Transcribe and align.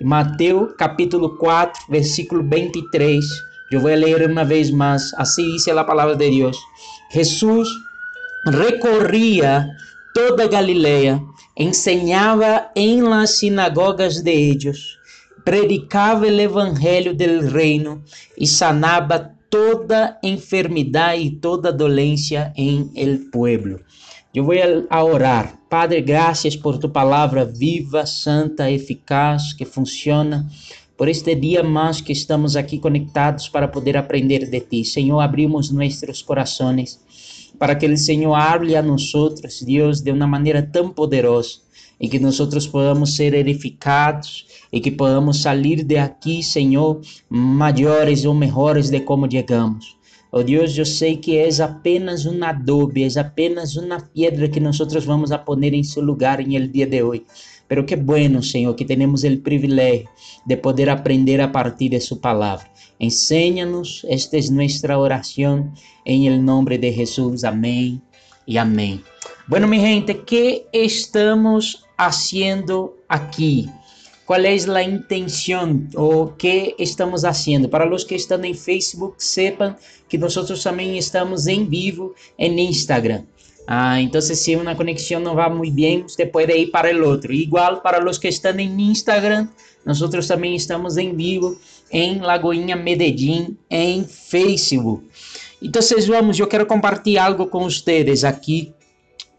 Mateus 0.00 0.72
capítulo 0.76 1.36
4, 1.36 1.86
versículo 1.88 2.42
23. 2.42 3.24
Eu 3.70 3.80
vou 3.80 3.90
ler 3.90 4.30
uma 4.30 4.44
vez 4.44 4.70
mais. 4.70 5.12
Assim 5.14 5.50
diz 5.52 5.66
a 5.68 5.84
palavra 5.84 6.16
de 6.16 6.30
Deus. 6.30 6.56
Jesus 7.12 7.68
recorria 8.46 9.66
toda 10.14 10.48
Galileia, 10.48 11.20
ensinava 11.56 12.70
em 12.74 13.02
las 13.02 13.38
sinagogas 13.38 14.22
de 14.22 14.30
ellos, 14.30 14.98
predicava 15.44 16.26
o 16.26 16.40
evangelho 16.40 17.14
del 17.14 17.48
reino 17.48 18.02
e 18.36 18.46
sanava 18.46 19.32
toda 19.50 20.18
enfermidade 20.22 21.22
e 21.22 21.30
toda 21.30 21.72
dolência 21.72 22.52
em 22.56 22.90
el 22.94 23.30
pueblo. 23.30 23.80
Eu 24.34 24.44
vou 24.44 24.54
a 24.90 25.04
orar. 25.04 25.58
Padre, 25.70 26.02
graças 26.02 26.54
por 26.54 26.76
tu 26.76 26.86
palavra 26.86 27.46
viva, 27.46 28.04
santa, 28.04 28.70
eficaz, 28.70 29.54
que 29.54 29.64
funciona. 29.64 30.46
Por 30.98 31.08
este 31.08 31.34
dia 31.34 31.62
mais 31.62 32.02
que 32.02 32.12
estamos 32.12 32.54
aqui 32.54 32.78
conectados 32.78 33.48
para 33.48 33.66
poder 33.66 33.96
aprender 33.96 34.50
de 34.50 34.60
ti. 34.60 34.84
Senhor, 34.84 35.20
abrimos 35.20 35.70
nossos 35.70 36.20
corações 36.20 37.00
para 37.58 37.74
que 37.74 37.86
o 37.86 37.96
Senhor 37.96 38.34
hable 38.34 38.76
a 38.76 38.82
nós, 38.82 39.10
Deus, 39.66 40.02
de 40.02 40.12
uma 40.12 40.26
maneira 40.26 40.62
tão 40.62 40.90
poderosa 40.90 41.60
e 41.98 42.08
que 42.08 42.18
nós 42.18 42.38
podamos 42.66 43.16
ser 43.16 43.32
edificados 43.32 44.46
e 44.70 44.78
que 44.78 44.90
podamos 44.90 45.40
sair 45.40 45.82
de 45.82 45.96
aqui, 45.96 46.42
Senhor, 46.42 47.00
maiores 47.30 48.26
ou 48.26 48.34
melhores 48.34 48.90
de 48.90 49.00
como 49.00 49.30
chegamos. 49.30 49.97
Oh 50.30 50.42
Deus, 50.42 50.76
eu 50.76 50.84
sei 50.84 51.16
que 51.16 51.38
é 51.38 51.48
apenas 51.62 52.26
um 52.26 52.44
adobe, 52.44 53.02
é 53.02 53.20
apenas 53.20 53.76
uma 53.76 53.98
pedra 53.98 54.46
que 54.46 54.60
nós 54.60 54.78
vamos 55.06 55.32
a 55.32 55.38
poner 55.38 55.72
em 55.72 55.82
seu 55.82 56.02
lugar 56.02 56.38
em 56.40 56.54
el 56.54 56.68
dia 56.68 56.86
de 56.86 57.02
hoje. 57.02 57.24
Pero 57.66 57.84
que 57.86 57.96
bueno, 57.96 58.42
Senhor, 58.42 58.74
que 58.74 58.84
temos 58.84 59.24
o 59.24 59.38
privilégio 59.38 60.08
de 60.46 60.56
poder 60.56 60.90
aprender 60.90 61.40
a 61.40 61.48
partir 61.48 61.90
de 61.90 62.00
Sua 62.00 62.18
palavra. 62.18 62.66
Enséñanos, 63.00 64.04
esta 64.08 64.36
é 64.36 64.50
nossa 64.50 64.98
oração, 64.98 65.72
em 66.04 66.26
el 66.26 66.42
nombre 66.44 66.76
de 66.76 66.92
Jesus. 66.92 67.44
Amém 67.44 68.00
e 68.46 68.58
amém. 68.58 69.02
Bueno, 69.46 69.66
mi 69.66 69.78
gente, 69.80 70.14
que 70.14 70.66
estamos 70.72 71.84
haciendo 71.96 72.94
aqui? 73.08 73.70
Qual 74.28 74.42
é 74.42 74.54
a 74.54 74.82
intenção 74.82 75.88
ou 75.94 76.26
que 76.26 76.74
estamos 76.78 77.22
fazendo. 77.22 77.66
Para 77.66 77.90
os 77.90 78.04
que 78.04 78.14
estão 78.14 78.44
em 78.44 78.52
Facebook, 78.52 79.24
sepam 79.24 79.74
que 80.06 80.18
nós 80.18 80.34
também 80.62 80.98
estamos 80.98 81.46
em 81.46 81.64
vivo 81.64 82.14
em 82.38 82.60
Instagram. 82.68 83.22
Ah, 83.66 83.98
então 84.02 84.20
se 84.20 84.54
uma 84.54 84.74
conexão 84.74 85.18
não 85.18 85.34
vai 85.34 85.48
muito 85.48 85.74
bem, 85.74 86.02
você 86.02 86.26
pode 86.26 86.52
ir 86.52 86.66
para 86.66 86.94
o 86.94 87.08
outro. 87.08 87.32
Igual 87.32 87.80
para 87.80 88.06
os 88.06 88.18
que 88.18 88.28
estão 88.28 88.54
em 88.60 88.90
Instagram, 88.90 89.48
nós 89.82 89.98
também 90.26 90.54
estamos 90.54 90.98
em 90.98 91.16
vivo 91.16 91.58
em 91.90 92.18
Lagoinha 92.18 92.76
Medellín 92.76 93.56
em 93.70 94.04
Facebook. 94.04 95.06
Então 95.62 95.80
vamos, 96.06 96.38
eu 96.38 96.46
quero 96.46 96.66
compartilhar 96.66 97.24
algo 97.24 97.46
com 97.46 97.64
vocês 97.64 98.24
aqui. 98.24 98.74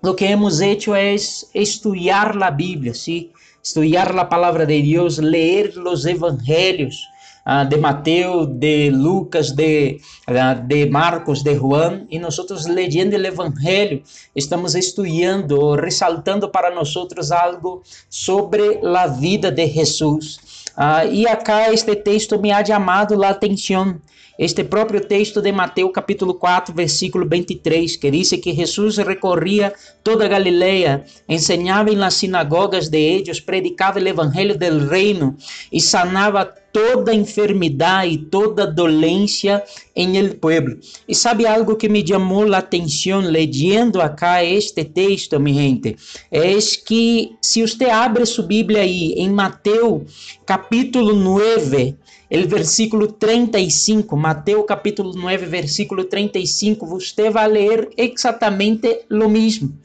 O 0.01 0.15
que 0.15 0.25
hemos 0.25 0.61
hecho 0.61 0.95
é 0.95 1.13
estudar 1.53 2.41
a 2.41 2.49
Bíblia, 2.49 2.95
¿sí? 2.95 3.29
Estudiar 3.63 4.17
a 4.17 4.25
palavra 4.25 4.65
de 4.65 4.81
Deus, 4.81 5.17
ler 5.17 5.73
os 5.77 6.05
evangelhos 6.05 6.97
uh, 7.45 7.67
de 7.67 7.77
Mateus, 7.77 8.47
de 8.47 8.89
Lucas, 8.89 9.51
de, 9.51 9.99
uh, 10.27 10.67
de 10.67 10.89
Marcos, 10.89 11.43
de 11.43 11.55
Juan, 11.55 12.05
e 12.09 12.19
nós 12.19 12.37
lendo 12.65 13.15
o 13.15 13.25
evangelho, 13.25 14.01
estamos 14.35 14.75
estudando, 14.75 15.75
ressaltando 15.75 16.49
para 16.49 16.73
nós 16.73 16.89
algo 17.31 17.83
sobre 18.09 18.79
a 18.83 19.07
vida 19.07 19.51
de 19.51 19.67
Jesus. 19.67 20.39
Uh, 20.77 21.11
e 21.11 21.27
acá 21.27 21.73
este 21.73 21.95
texto 21.95 22.39
me 22.39 22.51
ha 22.51 22.63
chamado 22.63 23.21
a 23.23 23.29
atenção 23.29 23.99
este 24.39 24.63
próprio 24.63 25.01
texto 25.01 25.41
de 25.41 25.51
Mateus 25.51 25.91
capítulo 25.93 26.39
4, 26.39 26.73
versículo 26.73 27.27
23, 27.27 27.97
que 27.97 28.09
diz 28.09 28.29
que 28.41 28.55
Jesus 28.55 28.95
recorria 28.95 29.73
toda 30.01 30.25
a 30.25 30.29
Galileia, 30.29 31.03
ensinava 31.27 31.91
las 31.91 32.13
sinagogas 32.13 32.89
de 32.89 33.15
ellos, 33.15 33.41
predicava 33.41 33.99
o 33.99 34.07
evangelho 34.07 34.57
del 34.57 34.89
reino 34.89 35.35
e 35.69 35.81
sanava 35.81 36.55
toda 36.71 37.13
enfermidade 37.13 38.13
e 38.13 38.17
toda 38.17 38.65
dolência 38.65 39.63
em 39.95 40.17
el 40.17 40.35
pueblo. 40.35 40.77
E 41.07 41.15
sabe 41.15 41.45
algo 41.45 41.75
que 41.75 41.89
me 41.89 42.05
chamou 42.05 42.53
a 42.53 42.57
atenção 42.59 43.19
lendo 43.19 44.01
acá 44.01 44.43
este 44.43 44.83
texto, 44.83 45.39
mi 45.39 45.53
gente? 45.53 45.95
É 46.31 46.57
que 46.85 47.35
se 47.41 47.61
você 47.61 47.85
abre 47.85 48.25
sua 48.25 48.45
Bíblia 48.45 48.81
aí 48.81 49.13
em 49.13 49.29
Mateus 49.29 50.03
capítulo 50.45 51.13
9, 51.13 51.95
el 52.29 52.47
versículo 52.47 53.07
35, 53.07 54.15
Mateus 54.15 54.63
capítulo 54.67 55.13
9, 55.15 55.47
versículo 55.47 56.03
35, 56.05 56.85
você 56.85 57.29
vai 57.31 57.49
ler 57.49 57.89
exatamente 57.97 59.01
o 59.09 59.27
mesmo. 59.27 59.75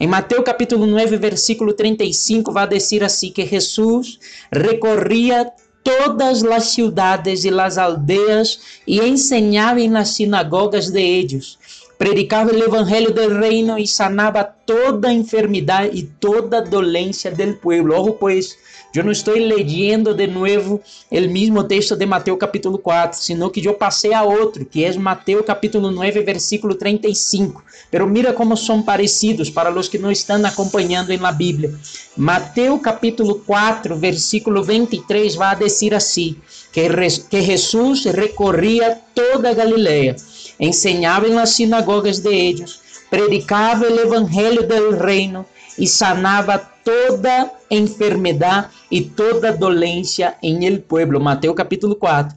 Em 0.00 0.08
Mateus 0.08 0.44
capítulo 0.44 0.84
9, 0.84 1.16
versículo 1.16 1.72
35, 1.72 2.52
vai 2.52 2.66
dizer 2.66 3.04
assim 3.04 3.30
que 3.30 3.46
Jesus 3.46 4.18
recorria 4.52 5.52
todas 5.82 6.44
as 6.44 6.64
cidades 6.64 7.44
e 7.44 7.50
as 7.60 7.78
aldeias 7.78 8.60
e 8.86 9.00
ensinava 9.00 9.86
nas 9.88 10.10
sinagogas 10.10 10.90
de 10.90 11.00
eles. 11.00 11.58
Predicava 11.98 12.52
o 12.52 12.64
evangelho 12.64 13.12
do 13.12 13.28
reino 13.38 13.78
e 13.78 13.86
sanava 13.86 14.42
toda 14.42 15.12
enfermidade 15.12 15.96
e 15.96 16.02
toda 16.02 16.60
dolência 16.60 17.30
do 17.30 17.54
povo. 17.54 17.92
Ojo, 17.92 18.12
pois, 18.14 18.56
eu 18.94 19.04
não 19.04 19.12
estou 19.12 19.34
lendo 19.34 20.14
de 20.14 20.26
novo 20.26 20.80
o 21.10 21.20
mesmo 21.28 21.64
texto 21.64 21.96
de 21.96 22.04
Mateus 22.04 22.38
capítulo 22.38 22.78
4, 22.78 23.18
sino 23.18 23.50
que 23.50 23.66
eu 23.66 23.74
passei 23.74 24.12
a 24.12 24.22
outro, 24.22 24.64
que 24.64 24.84
é 24.84 24.92
Mateus 24.98 25.46
capítulo 25.46 25.90
9, 25.90 26.22
versículo 26.22 26.74
35. 26.74 27.64
Pero 27.90 28.06
mira 28.06 28.32
como 28.32 28.56
são 28.56 28.82
parecidos 28.82 29.48
para 29.48 29.72
os 29.72 29.88
que 29.88 29.98
não 29.98 30.10
estão 30.10 30.44
acompanhando 30.44 31.10
em 31.10 31.18
la 31.18 31.32
Bíblia. 31.32 31.74
Mateus 32.16 32.80
capítulo 32.82 33.36
4, 33.46 33.96
versículo 33.96 34.62
23 34.62 35.34
vai 35.34 35.56
dizer 35.56 35.94
assim, 35.94 36.36
que, 36.72 36.88
que 37.30 37.42
Jesus 37.42 38.04
recorria 38.04 38.98
toda 39.14 39.50
a 39.50 39.54
Galileia, 39.54 40.16
ensinava 40.58 41.28
em 41.28 41.34
las 41.34 41.50
sinagogas 41.50 42.18
de 42.20 42.34
ellos, 42.34 42.80
predicava 43.10 43.84
o 43.84 44.00
evangelho 44.00 44.66
do 44.66 44.96
reino 44.96 45.44
e 45.78 45.86
sanava 45.86 46.71
toda 46.84 47.50
enfermidade 47.70 48.68
e 48.90 49.02
toda 49.02 49.52
dolência 49.52 50.36
em 50.42 50.64
el 50.64 50.80
pueblo. 50.80 51.20
Mateus 51.20 51.54
capítulo 51.54 51.96
4. 51.96 52.36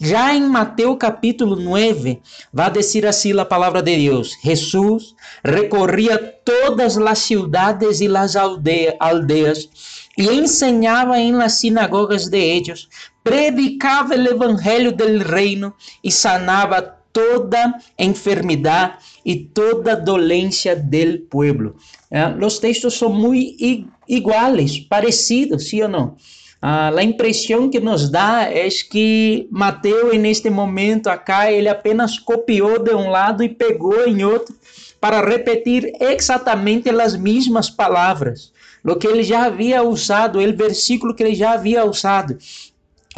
Já 0.00 0.34
em 0.34 0.42
Mateus 0.42 0.96
capítulo 0.98 1.56
9, 1.56 2.20
vai 2.52 2.70
dizer 2.70 3.06
assim 3.06 3.38
a 3.38 3.44
palavra 3.44 3.82
de 3.82 3.96
Deus: 3.96 4.32
Jesus 4.42 5.14
recorria 5.44 6.18
todas 6.44 6.96
as 6.96 7.18
cidades 7.18 8.00
e 8.00 8.16
as 8.16 8.36
aldeias 8.36 9.68
e 10.16 10.24
ensinava 10.24 11.18
em 11.18 11.32
las 11.32 11.54
sinagogas 11.54 12.28
de 12.28 12.38
ellos, 12.38 12.88
predicava 13.22 14.14
o 14.14 14.26
evangelho 14.26 14.90
del 14.90 15.20
reino 15.20 15.74
e 16.02 16.10
sanava 16.10 16.96
toda 17.12 17.74
enfermidade 17.98 18.94
e 19.24 19.36
toda 19.36 19.96
dolência 19.96 20.74
del 20.76 21.20
pueblo. 21.20 21.76
É, 22.10 22.28
os 22.44 22.58
textos 22.58 22.94
são 22.94 23.12
muito 23.12 23.56
iguais, 24.08 24.78
parecidos, 24.78 25.68
sim 25.68 25.82
ou 25.82 25.88
não? 25.88 26.16
Ah, 26.60 26.88
a 26.88 27.02
impressão 27.02 27.68
que 27.68 27.78
nos 27.78 28.08
dá 28.08 28.44
é 28.50 28.68
que 28.68 29.46
Mateus, 29.50 30.16
neste 30.18 30.48
momento 30.48 31.08
acá, 31.08 31.52
ele 31.52 31.68
apenas 31.68 32.18
copiou 32.18 32.78
de 32.78 32.94
um 32.94 33.10
lado 33.10 33.42
e 33.42 33.48
pegou 33.48 34.06
em 34.06 34.24
outro 34.24 34.54
para 35.00 35.24
repetir 35.24 35.92
exatamente 36.00 36.88
as 36.88 37.16
mesmas 37.16 37.68
palavras, 37.68 38.52
o 38.82 38.96
que 38.96 39.06
ele 39.06 39.22
já 39.22 39.44
havia 39.44 39.82
usado, 39.82 40.38
o 40.38 40.56
versículo 40.56 41.14
que 41.14 41.22
ele 41.22 41.34
já 41.34 41.52
havia 41.52 41.84
usado. 41.84 42.38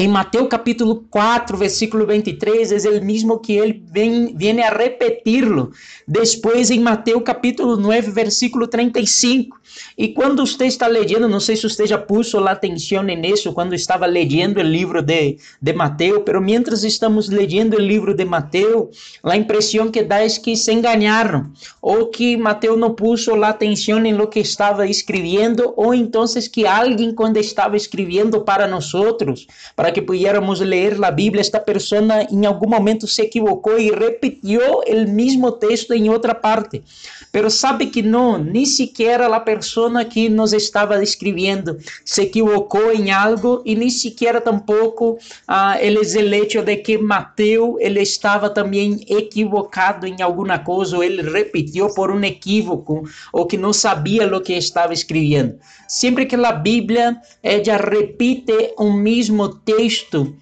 Em 0.00 0.06
Mateus 0.06 0.47
capítulo 0.47 1.05
4, 1.11 1.56
versículo 1.56 2.06
23, 2.06 2.71
é 2.87 2.89
o 2.89 3.05
mesmo 3.05 3.41
que 3.41 3.55
ele 3.55 3.83
vem, 3.91 4.33
vem 4.33 4.62
a 4.62 4.71
repetir-lo. 4.71 5.73
Depois, 6.06 6.71
em 6.71 6.79
Mateus 6.79 7.21
capítulo 7.25 7.77
9, 7.77 8.12
versículo 8.12 8.69
35. 8.69 9.59
E 9.97 10.09
quando 10.09 10.47
você 10.47 10.67
está 10.67 10.87
lendo, 10.87 11.29
não 11.29 11.41
sei 11.41 11.56
se 11.56 11.69
você 11.69 11.85
já 11.85 11.99
puso 11.99 12.39
a 12.39 12.53
atenção 12.53 13.03
nisso 13.03 13.53
quando 13.53 13.75
estava 13.75 14.06
lendo 14.06 14.59
o 14.59 14.62
livro 14.62 15.03
de, 15.03 15.37
de 15.61 15.73
Mateus, 15.73 16.23
mas 16.25 16.43
mientras 16.43 16.85
estamos 16.85 17.29
lendo 17.29 17.75
o 17.77 17.81
livro 17.81 18.15
de 18.15 18.25
Mateus, 18.25 19.19
a 19.25 19.37
impressão 19.37 19.91
que 19.91 20.03
dá 20.03 20.21
é 20.21 20.29
que 20.29 20.56
se 20.56 20.73
enganaram, 20.73 21.50
ou 21.83 22.06
que 22.06 22.37
Mateus 22.37 22.79
não 22.79 22.95
puso 22.95 23.35
a 23.43 23.49
atenção 23.49 24.05
em 24.05 24.15
lo 24.15 24.29
que 24.29 24.39
estava 24.41 24.87
escrevendo, 24.87 25.75
ou 25.77 25.93
então 25.93 26.25
que 26.53 26.67
alguém, 26.67 27.12
quando 27.12 27.37
estava 27.39 27.77
escrevendo 27.77 28.43
para 28.43 28.69
nós, 28.69 28.93
para 29.75 29.88
para 29.88 29.94
que 29.94 30.02
pudiéramos 30.02 30.61
leer 30.61 30.99
la 30.99 31.11
Biblia, 31.11 31.40
esta 31.40 31.64
persona 31.64 32.20
en 32.20 32.44
algún 32.44 32.69
momento 32.69 33.06
se 33.06 33.23
equivocó 33.23 33.79
y 33.79 33.90
repitió 33.90 34.85
el 34.85 35.08
mismo 35.08 35.55
texto 35.55 35.94
en 35.94 36.11
otra 36.11 36.43
parte. 36.43 36.82
Pero 37.30 37.50
sabe 37.50 37.86
que 37.86 38.02
não, 38.02 38.38
nem 38.38 38.64
sequer 38.64 39.20
a 39.20 39.40
pessoa 39.40 40.04
que 40.04 40.28
nos 40.28 40.52
estava 40.52 40.98
descrevendo 40.98 41.78
se 42.04 42.22
equivocou 42.22 42.92
em 42.92 43.10
algo 43.10 43.62
e 43.64 43.75
nem 43.75 43.90
sequer 43.90 44.40
tampouco 44.40 45.19
ah, 45.46 45.76
ele 45.80 45.98
el 45.98 46.32
hecho 46.34 46.62
de 46.62 46.76
que 46.76 46.98
Mateus 46.98 47.76
ele 47.80 48.00
estava 48.00 48.50
também 48.50 49.04
equivocado 49.08 50.06
em 50.06 50.22
alguma 50.22 50.58
coisa 50.58 50.96
ou 50.96 51.04
ele 51.04 51.22
repetiu 51.22 51.92
por 51.94 52.10
um 52.10 52.22
equívoco 52.25 53.04
ou 53.32 53.46
que 53.46 53.56
não 53.56 53.72
sabia 53.72 54.26
o 54.34 54.40
que 54.40 54.54
estava 54.54 54.92
escrevendo. 54.92 55.58
Sempre 55.86 56.26
que 56.26 56.36
a 56.36 56.52
Bíblia 56.52 57.16
ela 57.42 57.76
repite 57.76 58.75
o 58.78 58.92
mesmo 58.92 59.48
texto 59.48 60.34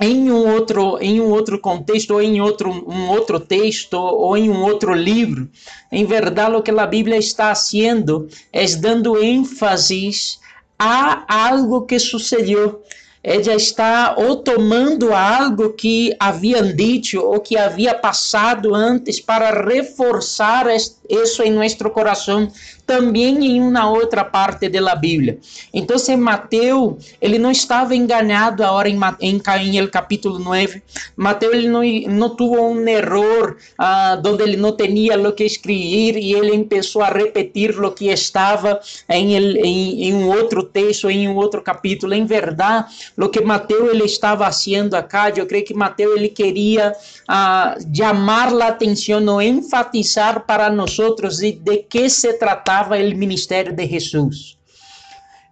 em 0.00 0.30
um 0.30 0.46
outro 0.48 0.98
em 1.00 1.20
um 1.20 1.30
outro 1.30 1.58
contexto 1.58 2.12
ou 2.12 2.22
em 2.22 2.40
outro 2.40 2.70
um 2.70 3.08
outro 3.08 3.40
texto 3.40 3.94
ou 3.94 4.36
em 4.36 4.48
um 4.48 4.62
outro 4.62 4.94
livro 4.94 5.48
em 5.90 6.04
verdade 6.04 6.54
o 6.54 6.62
que 6.62 6.70
a 6.70 6.86
Bíblia 6.86 7.16
está 7.16 7.54
fazendo 7.54 8.28
é 8.52 8.64
dando 8.76 9.22
ênfase 9.22 10.38
a 10.78 11.48
algo 11.48 11.82
que 11.82 11.98
sucedeu 11.98 12.82
ela 13.22 13.54
está 13.54 14.14
ou 14.16 14.36
tomando 14.36 15.12
algo 15.12 15.70
que 15.70 16.14
haviam 16.18 16.74
dito 16.74 17.20
ou 17.20 17.40
que 17.40 17.56
havia 17.56 17.94
passado 17.94 18.74
antes 18.74 19.20
para 19.20 19.50
reforçar 19.62 20.66
isso 21.08 21.42
em 21.42 21.52
nosso 21.52 21.90
coração 21.90 22.48
também 22.88 23.44
em 23.44 23.60
uma 23.60 23.90
outra 23.90 24.24
parte 24.24 24.66
da 24.70 24.94
Bíblia. 24.94 25.38
Então, 25.74 25.98
Mateus, 26.16 27.14
ele 27.20 27.38
não 27.38 27.50
estava 27.50 27.94
enganado 27.94 28.64
agora 28.64 28.88
em, 28.88 28.98
em 29.20 29.38
Caim, 29.38 29.76
el 29.76 29.90
capítulo 29.90 30.38
9. 30.38 30.82
Mateus, 31.14 31.52
ele 31.52 31.68
não, 31.68 31.82
não 32.08 32.30
teve 32.34 32.56
um 32.58 32.88
erro 32.88 33.50
uh, 33.78 34.26
onde 34.26 34.42
ele 34.42 34.56
não 34.56 34.74
tinha 34.74 35.20
o 35.20 35.32
que 35.34 35.44
escrever 35.44 36.16
e 36.16 36.32
ele 36.32 36.64
começou 36.64 37.02
a 37.02 37.10
repetir 37.10 37.78
o 37.78 37.92
que 37.92 38.08
estava 38.08 38.80
em, 39.06 39.36
em, 39.36 40.04
em, 40.04 40.14
um 40.14 40.28
outro 40.28 40.62
texto, 40.62 41.10
em 41.10 41.28
um 41.28 41.36
outro 41.36 41.60
capítulo. 41.60 42.14
Em 42.14 42.24
verdade, 42.24 42.86
o 43.26 43.28
que 43.28 43.40
Mateus 43.40 43.90
ele 43.90 44.04
estava 44.04 44.44
fazendo 44.44 44.94
acá, 44.94 45.30
eu 45.30 45.46
creio 45.46 45.64
que 45.64 45.74
Mateus 45.74 46.16
ele 46.16 46.28
queria 46.28 46.92
uh, 47.28 47.96
chamar 47.96 48.54
a 48.54 48.68
atenção 48.68 49.26
ou 49.26 49.42
enfatizar 49.42 50.46
para 50.46 50.70
nós 50.70 50.96
de, 51.38 51.52
de 51.52 51.78
que 51.78 52.08
se 52.08 52.34
tratava 52.34 52.96
o 52.96 53.16
ministério 53.16 53.74
de 53.74 53.86
Jesus. 53.86 54.56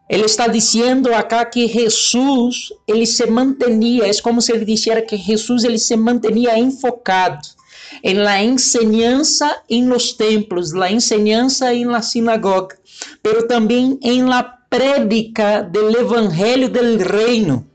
Ele 0.08 0.24
está 0.24 0.46
dizendo 0.46 1.12
acá 1.12 1.44
que 1.44 1.66
Jesus, 1.66 2.72
ele 2.86 3.04
se 3.04 3.26
mantinha, 3.26 4.04
é 4.04 4.22
como 4.22 4.40
se 4.40 4.52
ele 4.52 4.64
dissesse 4.64 5.02
que 5.02 5.16
Jesus 5.16 5.64
ele 5.64 5.78
se 5.78 5.96
mantinha 5.96 6.56
enfocado 6.56 7.56
em 8.04 8.14
la 8.14 8.40
enseñanza 8.42 9.62
em 9.68 9.88
los 9.88 10.12
templos, 10.12 10.72
la 10.72 10.92
enseñanza 10.92 11.74
em 11.74 11.86
la 11.86 12.02
sinagoga, 12.02 12.76
pero 13.20 13.48
também 13.48 13.98
em 14.02 14.22
la 14.22 14.55
prédica 14.76 15.62
del 15.62 15.96
evangelho 15.96 16.68
del 16.68 16.98
reino. 16.98 17.66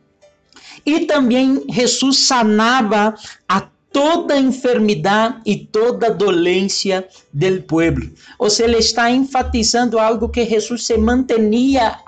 E 0.85 1.01
também 1.01 1.63
Jesus 1.67 2.19
sanava 2.19 3.15
a 3.49 3.67
toda 3.91 4.37
enfermidade 4.37 5.41
e 5.45 5.57
toda 5.57 6.09
dolência 6.09 7.07
do 7.33 7.61
povo. 7.63 8.09
Ou 8.39 8.49
seja, 8.49 8.69
ele 8.69 8.77
está 8.77 9.11
enfatizando 9.11 9.99
algo 9.99 10.29
que 10.29 10.45
Jesus 10.45 10.85
se 10.85 10.97
mantenia. 10.97 11.99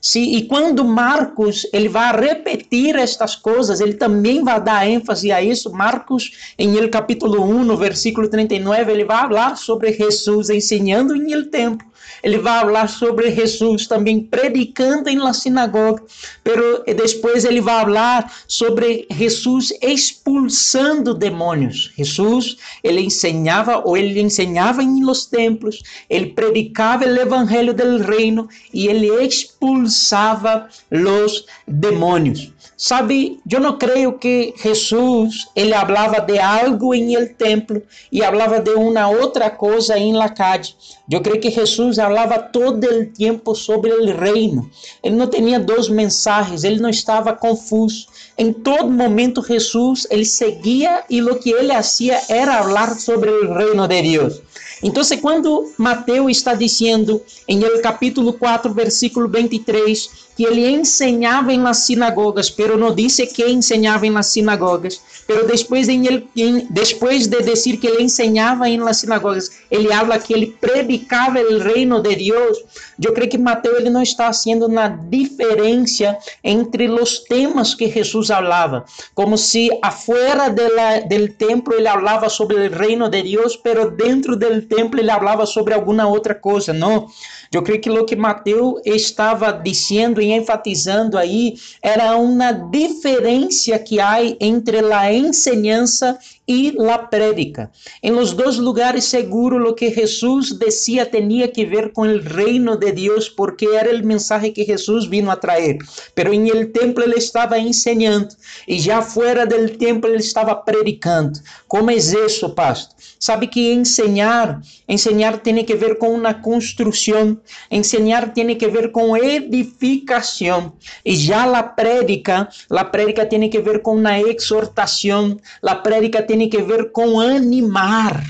Sim, 0.00 0.36
e 0.36 0.46
quando 0.46 0.84
Marcos 0.84 1.66
ele 1.72 1.88
vai 1.88 2.18
repetir 2.18 2.96
estas 2.96 3.36
coisas, 3.36 3.80
ele 3.80 3.94
também 3.94 4.42
vai 4.42 4.60
dar 4.62 4.88
ênfase 4.88 5.30
a 5.32 5.42
isso. 5.42 5.70
Marcos, 5.70 6.30
em 6.58 6.76
el 6.76 6.88
capítulo 6.88 7.44
1, 7.44 7.64
no 7.64 7.76
versículo 7.76 8.28
39, 8.28 8.90
ele 8.90 9.04
vai 9.04 9.28
falar 9.28 9.56
sobre 9.56 9.92
Jesus 9.92 10.48
ensinando 10.48 11.14
em 11.14 11.32
el 11.32 11.50
templo 11.50 11.93
ele 12.22 12.38
vai 12.38 12.60
falar 12.60 12.88
sobre 12.88 13.30
Jesus 13.30 13.86
também 13.86 14.20
predicando 14.20 15.08
em 15.08 15.18
la 15.18 15.32
sinagoga, 15.32 16.02
pero 16.42 16.82
depois 16.84 17.44
ele 17.44 17.60
vai 17.60 17.84
falar 17.84 18.32
sobre 18.46 19.06
Jesus 19.10 19.72
expulsando 19.82 21.14
demônios. 21.14 21.92
Jesus, 21.96 22.56
ele 22.82 23.02
ensinava 23.02 23.82
ou 23.84 23.96
ele 23.96 24.20
ensinava 24.20 24.82
em 24.82 25.04
los 25.04 25.26
templos, 25.26 25.82
ele 26.08 26.26
predicava 26.26 27.04
o 27.04 27.16
evangelho 27.18 27.74
del 27.74 27.98
reino 27.98 28.48
e 28.72 28.86
ele 28.88 29.08
expulsava 29.24 30.68
los 30.90 31.46
demônios. 31.66 32.52
Sabe, 32.76 33.40
eu 33.48 33.60
não 33.60 33.78
creio 33.78 34.18
que 34.18 34.52
Jesus 34.60 35.46
ele 35.54 35.72
falava 35.72 36.20
de 36.20 36.38
algo 36.38 36.92
em 36.94 37.14
el 37.14 37.32
templo 37.34 37.80
e 38.10 38.20
falava 38.20 38.60
de 38.60 38.72
uma 38.72 39.08
outra 39.08 39.48
coisa 39.48 39.96
em 39.96 40.12
la 40.12 40.28
calle. 40.28 40.74
Eu 41.10 41.20
creio 41.20 41.40
que 41.40 41.50
Jesus 41.50 41.96
falava 41.96 42.38
todo 42.38 42.82
o 42.82 43.06
tempo 43.06 43.54
sobre 43.54 43.92
o 43.92 44.06
reino. 44.06 44.70
Ele 45.02 45.14
não 45.14 45.26
tinha 45.26 45.60
dois 45.60 45.86
mensagens, 45.86 46.64
ele 46.64 46.80
não 46.80 46.88
estava 46.88 47.34
confuso. 47.34 48.06
Em 48.38 48.52
todo 48.52 48.90
momento 48.90 49.44
Jesus 49.46 50.06
ele 50.10 50.24
seguia 50.24 51.04
e 51.10 51.20
o 51.22 51.38
que 51.38 51.50
ele 51.50 51.74
fazia 51.74 52.20
era 52.28 52.62
falar 52.62 52.98
sobre 52.98 53.30
o 53.30 53.52
reino 53.52 53.86
de 53.86 54.02
Deus. 54.02 54.40
Então, 54.82 55.02
quando 55.20 55.72
Mateus 55.78 56.36
está 56.36 56.54
dizendo 56.54 57.22
em 57.48 57.62
el 57.62 57.80
capítulo 57.80 58.34
4, 58.34 58.72
versículo 58.74 59.28
23, 59.28 60.10
que 60.36 60.44
ele 60.44 60.68
ensinava 60.68 61.52
em 61.52 61.60
las 61.60 61.78
sinagogas, 61.78 62.50
pero 62.50 62.76
não 62.76 62.94
disse 62.94 63.26
que 63.26 63.46
ensinava 63.46 64.06
em 64.06 64.10
las 64.10 64.26
sinagogas, 64.26 65.00
pero 65.26 65.46
em 65.88 66.06
ele, 66.06 66.28
em, 66.36 66.66
depois 66.70 67.26
de 67.26 67.40
dizer 67.42 67.76
que 67.78 67.86
ele 67.86 68.02
ensinava 68.02 68.68
em 68.68 68.78
las 68.78 68.98
sinagogas, 68.98 69.50
ele 69.70 69.92
habla 69.92 70.18
que 70.18 70.32
ele 70.32 70.56
predicava 70.60 71.40
o 71.40 71.58
reino 71.58 72.00
de 72.00 72.14
Deus. 72.16 72.58
Eu 73.02 73.12
creio 73.12 73.30
que 73.30 73.38
Mateus 73.38 73.78
ele 73.78 73.90
não 73.90 74.02
está 74.02 74.26
fazendo 74.26 74.66
uma 74.66 74.88
diferença 74.88 76.16
entre 76.42 76.88
os 76.88 77.20
temas 77.20 77.74
que 77.74 77.90
Jesus 77.90 78.28
falava, 78.28 78.84
como 79.14 79.36
se 79.36 79.70
afuera 79.82 80.48
do 80.48 81.28
templo 81.34 81.74
ele 81.74 81.88
falava 81.88 82.28
sobre 82.28 82.56
o 82.56 82.70
reino 82.70 83.08
de 83.08 83.22
Deus, 83.22 83.56
pero 83.56 83.90
dentro 83.90 84.36
do 84.36 84.62
templo 84.62 85.00
ele 85.00 85.10
falava 85.10 85.46
sobre 85.46 85.74
alguma 85.74 86.06
outra 86.06 86.34
coisa. 86.34 86.72
Não, 86.72 87.08
eu 87.56 87.62
creio 87.62 87.80
que 87.80 87.90
o 87.90 88.04
que 88.04 88.16
Mateus 88.16 88.80
estava 88.84 89.52
dizendo 89.52 90.20
e 90.20 90.32
enfatizando 90.32 91.16
aí 91.16 91.54
era 91.82 92.16
uma 92.16 92.52
diferença 92.52 93.78
que 93.78 94.00
há 94.00 94.16
entre 94.40 94.78
a 94.92 95.12
enseñança 95.12 96.18
e 96.46 96.72
la 96.76 96.98
prédica. 96.98 97.70
Em 98.02 98.12
los 98.12 98.34
dois 98.34 98.58
lugares 98.58 99.04
seguro 99.04 99.58
lo 99.58 99.74
que 99.74 99.90
Jesus 99.90 100.58
decía 100.58 101.10
tinha 101.10 101.48
que 101.48 101.64
ver 101.64 101.92
com 101.92 102.02
o 102.02 102.18
reino 102.18 102.76
de 102.76 102.92
Deus, 102.92 103.28
porque 103.28 103.66
era 103.66 103.94
o 103.94 104.06
mensaje 104.06 104.50
que 104.50 104.64
Jesus 104.64 105.06
vino 105.06 105.30
a 105.30 105.36
traer. 105.36 105.78
Pero 106.14 106.32
em 106.32 106.48
el 106.48 106.72
templo 106.72 107.04
ele 107.04 107.16
estava 107.16 107.58
ensinando 107.58 108.34
e 108.68 108.78
já 108.78 109.00
fora 109.00 109.46
del 109.46 109.78
templo 109.78 110.10
ele 110.10 110.20
estava 110.20 110.54
predicando. 110.54 111.40
Como 111.66 111.90
é 111.90 111.96
isso, 111.96 112.50
pastor? 112.50 112.94
Sabe 113.18 113.46
que 113.46 113.72
ensinar, 113.72 114.60
ensinar 114.86 115.38
tem 115.38 115.64
que 115.64 115.74
ver 115.74 115.96
com 115.96 116.14
uma 116.14 116.34
construção, 116.34 117.38
ensinar 117.70 118.34
tem 118.34 118.54
que 118.54 118.68
ver 118.68 118.92
com 118.92 119.16
edificação. 119.16 120.74
E 121.02 121.16
já 121.16 121.44
a 121.58 121.62
prédica, 121.62 122.48
a 122.68 122.84
prédica 122.84 123.24
tem 123.24 123.48
que 123.48 123.60
ver 123.60 123.80
com 123.80 123.96
uma 123.96 124.20
exortação, 124.20 125.38
a 125.62 125.74
prédica 125.74 126.22
tem 126.22 126.33
tem 126.38 126.48
que 126.48 126.62
ver 126.62 126.90
com 126.90 127.20
animar. 127.20 128.24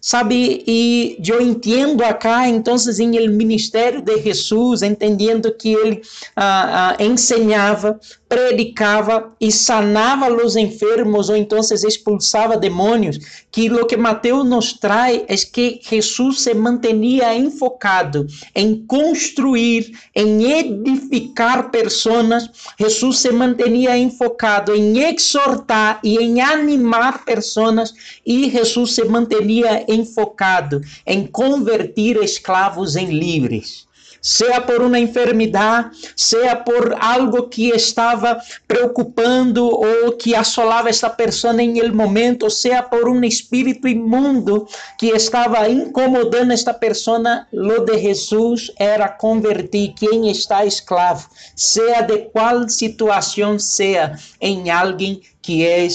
Sabe, 0.00 0.62
e 0.66 1.16
eu 1.26 1.40
entendo 1.40 2.04
acá, 2.04 2.46
então, 2.46 2.76
em 2.98 3.16
el 3.16 3.30
ministério 3.30 4.02
de 4.02 4.20
Jesus, 4.20 4.82
entendendo 4.82 5.50
que 5.54 5.72
ele 5.72 6.02
ah, 6.36 6.94
ah, 6.98 7.02
ensinava, 7.02 7.98
predicava 8.34 9.32
e 9.40 9.52
sanava 9.52 10.34
os 10.44 10.56
enfermos 10.56 11.28
ou 11.28 11.36
então 11.36 11.60
expulsava 11.60 12.56
demônios, 12.56 13.44
que 13.52 13.70
o 13.70 13.86
que 13.86 13.96
Mateus 13.96 14.44
nos 14.44 14.72
traz 14.72 15.22
é 15.28 15.36
que 15.36 15.78
Jesus 15.80 16.40
se 16.40 16.52
mantinha 16.52 17.32
enfocado 17.36 18.26
em 18.52 18.84
construir, 18.86 19.92
em 20.16 20.50
edificar 20.50 21.70
pessoas, 21.70 22.50
Jesus 22.78 23.18
se 23.18 23.30
mantinha 23.30 23.96
enfocado 23.96 24.74
em 24.74 24.98
exortar 24.98 26.00
e 26.02 26.16
em 26.18 26.40
animar 26.40 27.24
pessoas 27.24 27.94
e 28.26 28.50
Jesus 28.50 28.94
se 28.94 29.04
mantinha 29.04 29.84
enfocado 29.88 30.80
em 31.06 31.24
convertir 31.24 32.16
escravos 32.16 32.96
em 32.96 33.06
livres. 33.06 33.86
Sea 34.24 34.58
por 34.62 34.80
uma 34.80 34.98
enfermidade, 34.98 35.90
sea 36.16 36.56
por 36.56 36.96
algo 36.98 37.46
que 37.48 37.68
estava 37.68 38.40
preocupando 38.66 39.66
ou 39.66 40.12
que 40.12 40.34
assolava 40.34 40.88
esta 40.88 41.10
pessoa 41.10 41.62
em 41.62 41.78
el 41.78 41.92
momento, 41.92 42.48
sea 42.48 42.82
por 42.82 43.06
um 43.06 43.22
espírito 43.22 43.86
imundo 43.86 44.66
que 44.98 45.08
estava 45.08 45.68
incomodando 45.68 46.52
esta 46.52 46.72
pessoa, 46.72 47.46
lo 47.52 47.84
de 47.84 47.98
Jesus 47.98 48.72
era 48.78 49.10
convertir 49.10 49.92
quem 49.92 50.30
está 50.30 50.64
escravo, 50.64 51.28
seja 51.54 52.00
de 52.00 52.18
qual 52.32 52.66
situação 52.66 53.58
seja, 53.58 54.18
em 54.40 54.70
alguém 54.70 55.20
que 55.42 55.66
é 55.66 55.86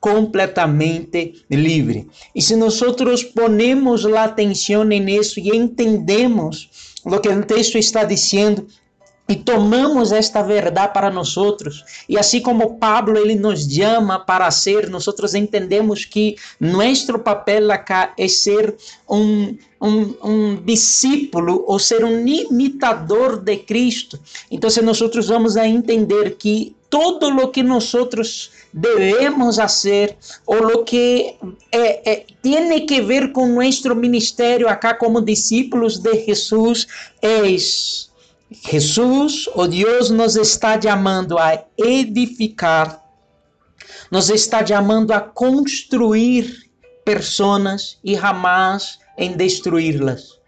completamente 0.00 1.44
livre. 1.48 2.08
E 2.34 2.42
se 2.42 2.56
nós 2.56 2.80
ponemos 3.34 4.04
a 4.04 4.24
atenção 4.24 4.82
nisso 4.82 5.38
e 5.38 5.48
entendemos 5.56 6.87
o 7.04 7.20
que 7.20 7.28
o 7.28 7.44
texto 7.44 7.78
está 7.78 8.04
dizendo, 8.04 8.66
e 9.28 9.36
tomamos 9.36 10.10
esta 10.10 10.42
verdade 10.42 10.94
para 10.94 11.10
nós 11.10 11.36
outros. 11.36 11.84
E 12.08 12.16
assim 12.16 12.40
como 12.40 12.78
Pablo 12.78 13.18
ele 13.18 13.34
nos 13.34 13.66
chama 13.68 14.18
para 14.18 14.50
ser, 14.50 14.88
nós 14.88 15.06
entendemos 15.34 16.06
que 16.06 16.36
nosso 16.58 17.18
papel 17.18 17.70
acá 17.70 18.14
é 18.16 18.26
ser 18.26 18.74
um, 19.08 19.54
um, 19.80 20.14
um 20.24 20.56
discípulo 20.64 21.62
ou 21.66 21.78
ser 21.78 22.04
um 22.04 22.26
imitador 22.26 23.38
de 23.38 23.58
Cristo. 23.58 24.18
Então, 24.50 24.70
nós 24.82 24.98
vamos 25.28 25.56
a 25.58 25.68
entender 25.68 26.36
que 26.36 26.74
todo 26.88 27.28
lo 27.28 27.48
que 27.48 27.62
nós 27.62 28.50
debemos 28.72 29.56
fazer 29.56 30.16
ou 30.46 30.62
lo 30.62 30.84
que 30.84 31.34
é, 31.70 32.12
é, 32.12 32.26
tiene 32.42 32.82
que 32.82 33.02
ver 33.02 33.32
com 33.32 33.46
nosso 33.46 33.94
ministério 33.94 34.68
acá 34.68 34.94
como 34.94 35.20
discípulos 35.20 35.98
de 35.98 36.24
Jesus 36.24 36.86
é 37.20 37.46
Jesus, 38.50 39.46
o 39.54 39.66
Deus, 39.66 40.08
nos 40.08 40.34
está 40.34 40.80
chamando 40.80 41.38
a 41.38 41.62
edificar, 41.76 43.04
nos 44.10 44.30
está 44.30 44.64
chamando 44.64 45.12
a 45.12 45.20
construir 45.20 46.70
pessoas 47.04 47.98
e 48.02 48.14
jamais 48.14 48.98
em 49.18 49.36
destruí-las. 49.36 50.38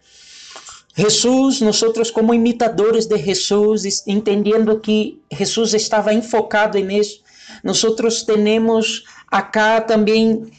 Jesus, 0.97 1.61
nós 1.61 2.11
como 2.11 2.33
imitadores 2.33 3.05
de 3.07 3.19
Jesus, 3.19 4.03
entendendo 4.07 4.81
que 4.81 5.21
Jesus 5.31 5.75
estava 5.75 6.15
enfocado 6.15 6.79
nisso, 6.79 7.23
nós 7.63 7.83
temos 8.25 9.05
acá 9.31 9.83
também 9.83 10.51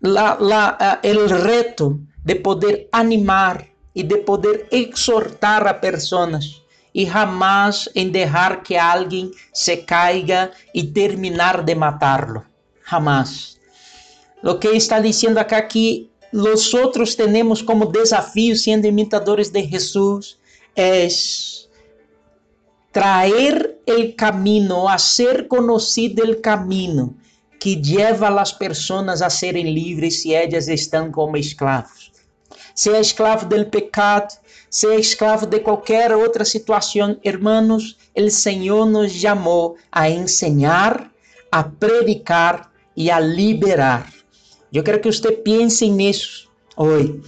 la, 0.00 0.38
la, 0.40 1.00
el 1.02 1.28
reto 1.28 2.00
de 2.24 2.34
poder 2.36 2.88
animar 2.92 3.66
e 3.94 4.02
de 4.02 4.16
poder 4.18 4.68
exortar 4.70 5.66
a 5.66 5.74
pessoas 5.74 6.61
e 6.94 7.06
jamais 7.06 7.88
em 7.94 8.10
deixar 8.10 8.62
que 8.62 8.76
alguém 8.76 9.30
se 9.52 9.78
caiga 9.78 10.50
e 10.74 10.84
terminar 10.84 11.62
de 11.62 11.74
matá-lo. 11.74 12.44
Jamás. 12.88 13.58
O 14.42 14.56
que 14.56 14.68
está 14.68 15.00
dizendo 15.00 15.38
acá 15.38 15.62
que 15.62 16.10
nós 16.32 16.72
outros 16.74 17.14
temos 17.14 17.62
como 17.62 17.86
desafio, 17.86 18.56
sendo 18.56 18.86
imitadores 18.86 19.50
de 19.50 19.62
Jesus, 19.62 20.36
é 20.74 21.06
traer 22.90 23.76
caminho, 24.16 24.86
a 24.88 24.98
ser 24.98 25.48
conhecido 25.48 26.30
o 26.30 26.40
caminho 26.40 27.16
que 27.58 27.80
leva 27.80 28.28
as 28.40 28.52
pessoas 28.52 29.22
a 29.22 29.30
serem 29.30 29.72
livres 29.72 30.22
se 30.22 30.34
elas 30.34 30.66
estão 30.68 31.10
como 31.12 31.36
escravos. 31.36 32.10
Se 32.74 32.90
é 32.90 33.00
escravo 33.00 33.46
do 33.46 33.64
pecado, 33.66 34.34
ser 34.72 34.98
escravo 34.98 35.44
de 35.44 35.60
qualquer 35.60 36.16
outra 36.16 36.46
situação, 36.46 37.18
hermanos, 37.22 37.98
o 38.16 38.30
Senhor 38.30 38.86
nos 38.86 39.12
chamou 39.12 39.76
a 39.92 40.08
ensinar, 40.08 41.12
a 41.50 41.62
predicar 41.62 42.72
e 42.96 43.10
a 43.10 43.20
liberar. 43.20 44.10
Eu 44.72 44.82
quero 44.82 44.98
que 44.98 45.12
você 45.12 45.30
pense 45.30 45.86
nisso 45.90 46.48
hoje. 46.74 47.20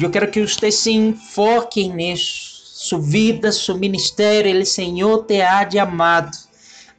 Eu 0.00 0.08
quero 0.08 0.30
que 0.30 0.40
você 0.40 0.70
se 0.70 0.92
enfoque 0.92 1.88
nisso. 1.88 2.54
Sua 2.62 3.00
vida, 3.00 3.50
seu 3.50 3.76
ministério, 3.76 4.60
o 4.60 4.64
Senhor 4.64 5.24
te 5.24 5.40
ha 5.40 5.68
chamado 5.68 6.30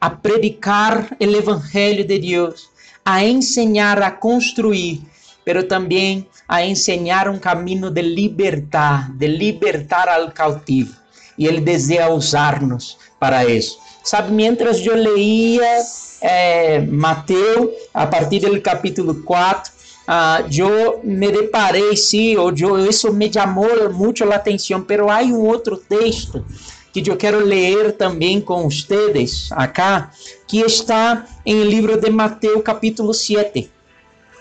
a 0.02 0.10
predicar 0.10 1.16
o 1.22 1.24
Evangelho 1.24 2.04
de 2.04 2.20
Deus, 2.20 2.70
a 3.06 3.24
ensinar, 3.24 4.02
a 4.02 4.12
construir, 4.12 5.04
pero 5.46 5.64
também 5.64 6.28
a 6.48 6.66
ensinar 6.66 7.30
um 7.30 7.38
caminho 7.38 7.92
de 7.92 8.02
libertar, 8.02 9.12
de 9.12 9.28
libertar 9.28 10.10
al 10.10 10.32
cautivo. 10.32 10.96
E 11.38 11.46
Ele 11.46 11.62
deseja 11.62 12.10
usar-nos 12.10 12.98
para 13.20 13.46
isso. 13.46 13.78
Sabe, 14.04 14.32
mientras 14.32 14.86
eu 14.86 14.96
leía 14.96 15.84
eh, 16.22 16.80
Mateus, 16.90 17.70
a 17.94 18.08
partir 18.08 18.40
do 18.40 18.60
capítulo 18.62 19.24
4, 19.24 19.72
uh, 20.08 20.48
eu 20.52 21.02
me 21.04 21.32
deparei, 21.32 21.96
sim, 21.96 22.36
ou 22.38 22.52
isso 22.88 23.12
me 23.14 23.32
chamou 23.32 23.92
muito 23.92 24.24
a 24.24 24.36
atenção, 24.36 24.82
pero 24.82 25.10
há 25.10 25.22
um 25.22 25.42
outro 25.46 25.78
texto 25.78 26.46
que 26.94 27.10
eu 27.10 27.18
quero 27.18 27.40
ler 27.40 27.94
também 27.94 28.40
com 28.40 28.70
vocês 28.70 29.50
acá, 29.52 30.12
que 30.48 30.60
está 30.62 31.26
em 31.46 31.64
livro 31.64 32.00
de 32.00 32.10
Mateus, 32.10 32.64
capítulo 32.64 33.14
7. 33.14 33.70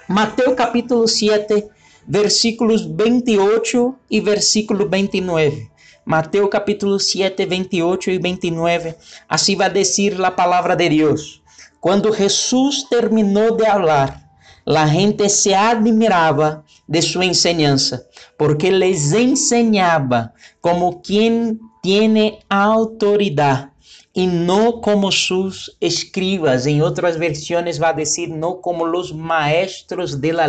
Mateus 0.08 0.54
capítulo 0.54 1.08
7, 1.08 1.64
versículos 2.06 2.84
28 2.84 3.94
e 4.10 4.20
versículo 4.20 4.86
29. 4.86 5.70
Mateus 6.04 6.50
capítulo 6.50 7.00
7, 7.00 7.46
28 7.46 8.10
e 8.10 8.18
29. 8.18 8.94
Assim 9.26 9.56
vai 9.56 9.70
dizer 9.70 10.22
a 10.22 10.30
palavra 10.30 10.76
de 10.76 10.90
Deus. 10.90 11.42
Quando 11.80 12.12
Jesus 12.12 12.82
terminou 12.82 13.56
de 13.56 13.64
falar, 13.64 14.20
a 14.66 14.86
gente 14.86 15.26
se 15.30 15.54
admirava 15.54 16.62
de 16.86 17.00
sua 17.00 17.24
enseñança, 17.24 18.06
porque 18.36 18.70
les 18.70 19.12
enseñaba 19.12 20.34
como 20.60 21.00
quem 21.00 21.58
tiene 21.82 22.40
autoridade 22.50 23.73
e 24.14 24.26
não 24.26 24.80
como 24.80 25.10
sus 25.10 25.74
escribas. 25.80 26.66
Em 26.66 26.80
outras 26.80 27.16
versões 27.16 27.78
vai 27.78 27.94
dizer 27.94 28.28
não 28.28 28.54
como 28.54 28.84
os 28.84 29.10
maestros 29.10 30.14
de 30.14 30.32
la. 30.32 30.46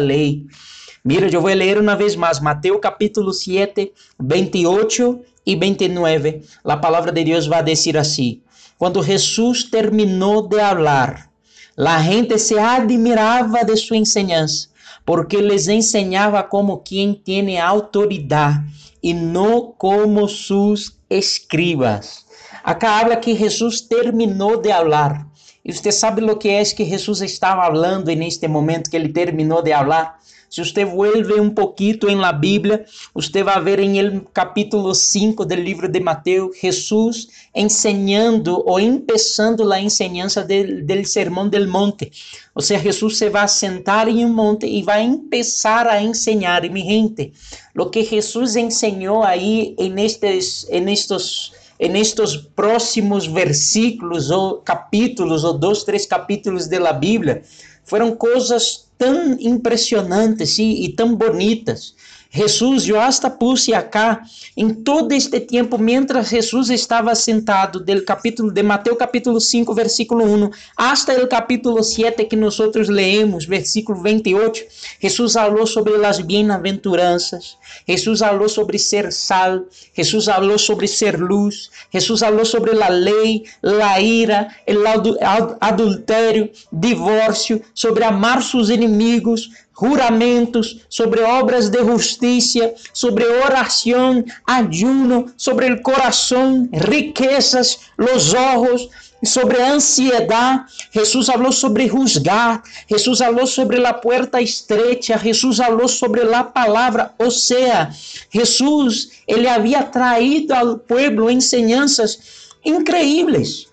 Mira, 1.04 1.30
eu 1.32 1.42
vou 1.42 1.54
ler 1.54 1.80
uma 1.80 1.96
vez 1.96 2.16
mais 2.16 2.40
Mateus 2.40 2.80
capítulo 2.82 3.32
7, 3.34 3.92
28 4.20 5.20
e 5.46 5.56
29. 5.56 6.42
A 6.64 6.78
palavra 6.78 7.12
de 7.12 7.24
Deus 7.24 7.48
vai 7.48 7.64
dizer 7.64 7.98
assim: 7.98 8.42
Quando 8.78 9.04
Jesus 9.04 9.64
terminou 9.64 10.48
de 10.48 10.58
falar, 10.58 11.30
a 11.78 12.02
gente 12.02 12.38
se 12.40 12.58
admirava 12.58 13.64
de 13.64 13.76
sua 13.78 13.98
enseñança, 13.98 14.68
porque 15.06 15.38
les 15.38 15.68
enseñava 15.68 16.42
como 16.44 16.80
quem 16.80 17.14
tem 17.14 17.60
autoridade 17.60 18.64
e 19.04 19.14
não 19.14 19.74
como 19.78 20.28
sus 20.28 20.98
escribas. 21.10 22.25
Acá 22.66 22.98
habla 23.00 23.16
que 23.16 23.36
Jesus 23.36 23.80
terminou 23.80 24.60
de 24.60 24.70
falar. 24.70 25.28
E 25.64 25.72
você 25.72 25.92
sabe 25.92 26.24
o 26.24 26.36
que 26.36 26.50
é 26.50 26.64
que 26.66 26.84
Jesus 26.84 27.22
estava 27.22 27.62
falando 27.62 28.08
neste 28.08 28.48
momento 28.48 28.90
que 28.90 28.98
ele 28.98 29.10
terminou 29.10 29.62
de 29.62 29.72
falar? 29.72 30.20
Se 30.50 30.66
você 30.66 30.84
vuelve 30.84 31.40
um 31.40 31.52
pouquinho 31.52 32.10
em 32.10 32.16
la 32.16 32.34
Bíblia, 32.34 32.84
você 33.14 33.44
vai 33.44 33.62
ver 33.62 33.80
em 33.82 34.00
el 34.00 34.22
capítulo 34.34 34.96
5 34.96 35.46
do 35.46 35.54
livro 35.54 35.88
de 35.88 36.00
Mateus, 36.00 36.58
Jesus 36.60 37.28
ensinando 37.54 38.56
ou 38.66 38.80
começando 38.80 39.72
a 39.72 39.80
enseñança 39.80 40.44
del, 40.44 40.84
del 40.84 41.06
sermão 41.06 41.48
del 41.48 41.68
monte. 41.68 42.12
Ou 42.56 42.64
seja, 42.64 42.82
Jesus 42.82 43.20
se 43.20 43.30
vai 43.30 43.48
sentar 43.48 44.08
em 44.08 44.26
um 44.26 44.34
monte 44.34 44.66
e 44.66 44.82
vai 44.82 45.06
começar 45.06 45.86
a 45.86 46.02
ensinar. 46.02 46.66
E, 46.66 46.70
mi 46.70 46.82
gente, 46.82 47.32
o 47.78 47.86
que 47.92 48.04
Jesus 48.04 48.56
ensinou 48.56 49.22
aí 49.22 49.76
em 49.78 50.04
estes, 50.04 50.66
en 50.72 50.90
estos 50.90 51.54
en 51.80 51.96
estos 51.96 52.38
próximos 52.38 53.28
versículos 53.28 54.32
ou 54.32 54.58
capítulos, 54.58 55.44
ou 55.44 55.54
dois, 55.54 55.84
três 55.84 56.06
capítulos 56.06 56.68
da 56.68 56.94
Bíblia, 56.94 57.44
foram 57.84 58.16
coisas 58.16 58.86
tão 58.98 59.38
impressionantes 59.40 60.58
e, 60.58 60.86
e 60.86 60.90
tão 60.90 61.16
bonitas 61.16 61.94
Jesus, 62.36 62.86
eu 62.86 63.00
hasta 63.00 63.30
puse 63.30 63.74
acá 63.74 64.22
em 64.58 64.70
todo 64.70 65.14
este 65.14 65.40
tempo, 65.40 65.78
mientras 65.78 66.28
Jesus 66.28 66.70
estava 66.70 67.16
sentado, 67.16 67.80
del 67.80 68.04
capítulo 68.04 68.52
de 68.52 68.62
Mateus 68.62 68.98
capítulo 68.98 69.40
5, 69.40 69.74
versículo 69.74 70.26
1, 70.26 70.52
hasta 70.76 71.14
el 71.14 71.30
capítulo 71.30 71.82
7 71.82 72.26
que 72.26 72.36
nós 72.36 72.60
leemos, 72.90 73.46
versículo 73.46 74.02
28, 74.02 74.64
Jesus 75.00 75.32
falou 75.32 75.66
sobre 75.66 76.06
as 76.06 76.20
bem-aventuranças, 76.20 77.58
Jesus 77.88 78.20
falou 78.20 78.50
sobre 78.50 78.80
ser 78.80 79.14
sal, 79.14 79.64
Jesus 79.94 80.26
falou 80.26 80.58
sobre 80.60 80.90
ser 80.90 81.18
luz, 81.18 81.72
Jesus 81.90 82.20
falou 82.20 82.44
sobre 82.44 82.72
a 82.84 82.90
lei, 82.90 83.46
a 83.82 84.02
ira, 84.02 84.50
o 84.68 85.56
adultério, 85.62 86.52
divórcio, 86.70 87.62
sobre 87.74 88.04
amar 88.04 88.44
seus 88.44 88.68
inimigos, 88.70 89.50
juramentos, 89.80 90.86
sobre 90.90 91.22
obras 91.22 91.70
de 91.70 91.84
justiça, 91.84 92.74
sobre 92.94 93.26
oração, 93.26 94.24
ayuno, 94.46 95.32
sobre 95.38 95.72
o 95.72 95.82
coração, 95.82 96.70
riquezas, 96.72 97.80
los 97.98 98.34
ojos, 98.34 98.90
sobre 99.24 99.62
ansiedade. 99.62 100.64
Jesus 100.92 101.28
falou 101.28 101.52
sobre 101.52 101.88
juzgar. 101.88 102.64
Jesus 102.90 103.20
falou 103.20 103.48
sobre 103.48 103.86
a 103.86 103.94
porta 103.94 104.42
estreita. 104.42 105.18
Jesus 105.18 105.58
falou 105.58 105.88
sobre 105.88 106.22
a 106.22 106.44
palavra. 106.44 107.14
Ou 107.18 107.32
seja, 107.32 107.90
Jesus 108.32 109.10
ele 109.28 109.48
havia 109.48 109.84
traído 109.84 110.54
ao 110.54 110.78
povo 110.78 111.30
enseñanças 111.30 112.20
increíbles 112.64 113.68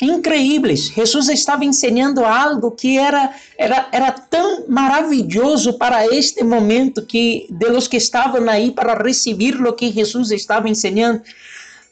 increíbles. 0.00 0.88
Jesus 0.88 1.28
estava 1.28 1.64
ensinando 1.64 2.24
algo 2.24 2.70
que 2.70 2.98
era, 2.98 3.32
era, 3.56 3.88
era 3.92 4.12
tão 4.12 4.64
maravilhoso 4.68 5.74
para 5.74 6.06
este 6.06 6.44
momento 6.44 7.04
que 7.04 7.46
de 7.50 7.68
los 7.68 7.88
que 7.88 7.96
estavam 7.96 8.48
aí 8.48 8.70
para 8.70 8.94
receber 8.94 9.60
o 9.60 9.72
que 9.72 9.90
Jesus 9.90 10.30
estava 10.30 10.68
ensinando. 10.68 11.22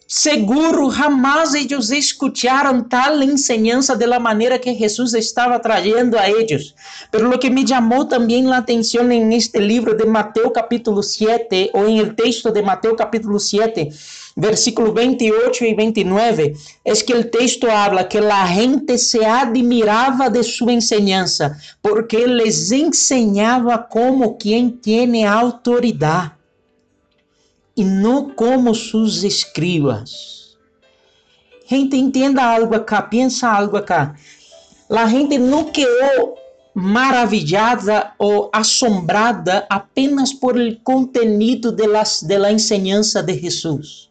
Seguro, 0.08 0.88
jamás 0.88 1.52
eles 1.52 1.90
escutaram 1.90 2.80
tal 2.84 3.20
enseñança 3.24 3.96
de 3.96 4.06
la 4.06 4.20
maneira 4.20 4.56
que 4.56 4.72
Jesus 4.72 5.14
estava 5.14 5.58
trazendo 5.58 6.16
a 6.16 6.30
eles. 6.30 6.76
Pero 7.10 7.28
lo 7.28 7.40
que 7.40 7.50
me 7.50 7.66
chamou 7.66 8.04
também 8.04 8.46
a 8.52 8.58
atenção 8.58 9.10
em 9.10 9.34
este 9.34 9.58
livro 9.58 9.96
de 9.96 10.06
Mateus 10.06 10.52
capítulo 10.54 11.02
7, 11.02 11.70
ou 11.72 11.88
em 11.88 11.98
el 11.98 12.14
texto 12.14 12.52
de 12.52 12.62
Mateus 12.62 12.96
capítulo 12.96 13.40
7, 13.40 13.90
versículo 14.36 14.92
28 14.92 15.64
e 15.64 15.74
29, 15.74 16.56
é 16.84 16.92
que 16.92 17.14
o 17.14 17.24
texto 17.24 17.66
habla 17.68 18.04
que 18.04 18.18
a 18.18 18.46
gente 18.46 18.98
se 18.98 19.24
admirava 19.24 20.28
de 20.28 20.42
sua 20.42 20.72
enseñança, 20.72 21.58
porque 21.80 22.26
les 22.26 22.70
enseñava 22.70 23.78
como 23.78 24.36
quem 24.36 24.68
tem 24.68 25.24
autoridade 25.24 26.32
e 27.74 27.84
não 27.84 28.30
como 28.30 28.74
seus 28.74 29.22
escribas. 29.22 30.56
Gente, 31.68 31.96
entenda 31.96 32.42
algo 32.42 32.74
acá, 32.74 33.02
pensa 33.02 33.48
algo 33.48 33.76
acá. 33.76 34.14
A 34.88 35.06
gente 35.06 35.36
não 35.38 35.64
quedou 35.64 36.36
maravilhada 36.74 38.12
ou 38.18 38.50
assombrada 38.52 39.66
apenas 39.68 40.32
por 40.32 40.60
el 40.60 40.80
contenido 40.82 41.72
de 41.72 41.86
la, 41.86 42.04
de 42.22 42.38
la 42.38 42.52
enseñanza 42.52 43.22
de 43.22 43.38
Jesus. 43.38 44.05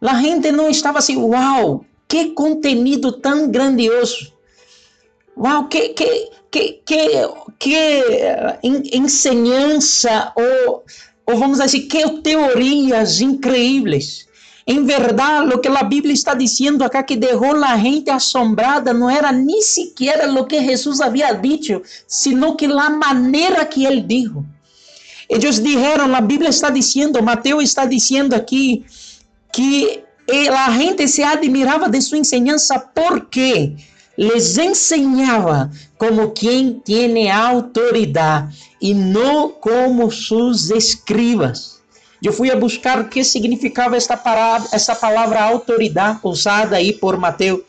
A 0.00 0.20
gente 0.20 0.50
não 0.50 0.70
estava 0.70 0.98
assim, 0.98 1.16
uau, 1.16 1.84
que 2.08 2.30
contenido 2.30 3.12
tão 3.12 3.50
grandioso. 3.50 4.32
Uau, 5.36 5.68
que, 5.68 5.90
que, 5.90 6.30
que, 6.50 6.80
que, 6.84 7.08
que 7.58 8.02
enseñança 8.92 10.32
ou 10.34 10.84
ou 11.30 11.38
vamos 11.38 11.58
dizer 11.58 11.80
que 11.82 12.08
teorias 12.22 13.20
incríveis. 13.20 14.26
Em 14.66 14.84
verdade, 14.84 15.54
o 15.54 15.58
que 15.58 15.68
a 15.68 15.82
Bíblia 15.82 16.12
está 16.12 16.34
dizendo 16.34 16.84
acá 16.84 17.02
que 17.02 17.16
deixou 17.16 17.56
a 17.64 17.76
gente 17.76 18.10
assombrada 18.10 18.92
não 18.92 19.08
era 19.08 19.32
nem 19.32 19.62
sequer 19.62 20.28
o 20.28 20.44
que 20.44 20.62
Jesus 20.62 21.00
havia 21.00 21.32
dito, 21.32 21.82
sino 22.06 22.56
que 22.56 22.66
a 22.66 22.90
maneira 22.90 23.64
que 23.64 23.84
ele 23.84 24.00
dijo. 24.00 24.44
Eles 25.28 25.60
disseram, 25.60 26.14
a 26.14 26.20
Bíblia 26.20 26.50
está 26.50 26.70
dizendo, 26.70 27.22
Mateus 27.22 27.64
está 27.64 27.84
dizendo 27.84 28.34
aqui, 28.34 28.84
que 29.52 30.02
a 30.54 30.70
gente 30.70 31.08
se 31.08 31.22
admirava 31.22 31.88
de 31.88 32.00
sua 32.00 32.18
enseñança 32.18 32.78
porque 32.78 33.74
les 34.16 34.58
enseñaba 34.58 35.70
como 35.96 36.30
quem 36.30 36.74
tem 36.74 37.30
autoridade 37.30 38.54
e 38.80 38.94
não 38.94 39.48
como 39.48 40.10
seus 40.10 40.70
escribas. 40.70 41.80
Eu 42.22 42.32
fui 42.32 42.50
a 42.50 42.56
buscar 42.56 43.00
o 43.00 43.08
que 43.08 43.24
significava 43.24 43.96
esta, 43.96 44.16
parada, 44.16 44.68
esta 44.72 44.94
palavra 44.94 45.42
autoridade 45.42 46.20
usada 46.22 46.76
aí 46.76 46.92
por 46.92 47.16
Mateus. 47.16 47.62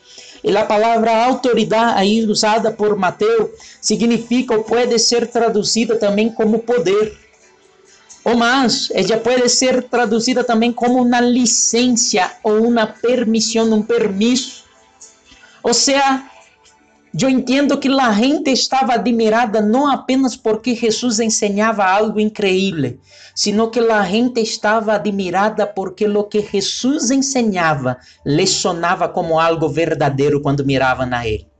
E 0.44 0.54
a 0.54 0.64
palavra 0.64 1.24
autoridade 1.24 1.98
aí 1.98 2.24
usada 2.26 2.70
por 2.70 2.96
Mateus 2.96 3.50
significa 3.80 4.54
ou 4.54 4.64
pode 4.64 4.98
ser 4.98 5.26
traduzida 5.28 5.96
também 5.96 6.28
como 6.28 6.58
poder. 6.58 7.16
Ou 8.24 8.36
mais, 8.36 8.88
ela 8.92 9.18
pode 9.18 9.48
ser 9.48 9.82
traduzida 9.84 10.44
também 10.44 10.72
como 10.72 11.02
uma 11.02 11.20
licença 11.20 12.30
ou 12.44 12.66
uma 12.68 12.86
permissão, 12.86 13.72
um 13.72 13.82
permisso. 13.82 14.64
Ou 15.62 15.74
seja, 15.74 16.22
eu 17.20 17.28
entendo 17.28 17.76
que 17.78 17.88
a 17.88 18.12
gente 18.12 18.50
estava 18.50 18.94
admirada 18.94 19.60
não 19.60 19.86
apenas 19.86 20.34
porque 20.34 20.74
Jesus 20.74 21.20
ensinava 21.20 21.84
algo 21.84 22.18
increíble, 22.18 23.00
sino 23.34 23.70
que 23.70 23.80
a 23.80 24.02
gente 24.04 24.40
estava 24.40 24.94
admirada 24.94 25.66
porque 25.66 26.06
o 26.06 26.24
que 26.24 26.40
Jesus 26.40 27.10
ensinava 27.10 27.98
lhe 28.24 28.46
sonava 28.46 29.08
como 29.08 29.38
algo 29.38 29.68
verdadeiro 29.68 30.40
quando 30.40 30.64
miravam 30.64 31.08
a 31.12 31.26
ele. 31.26 31.51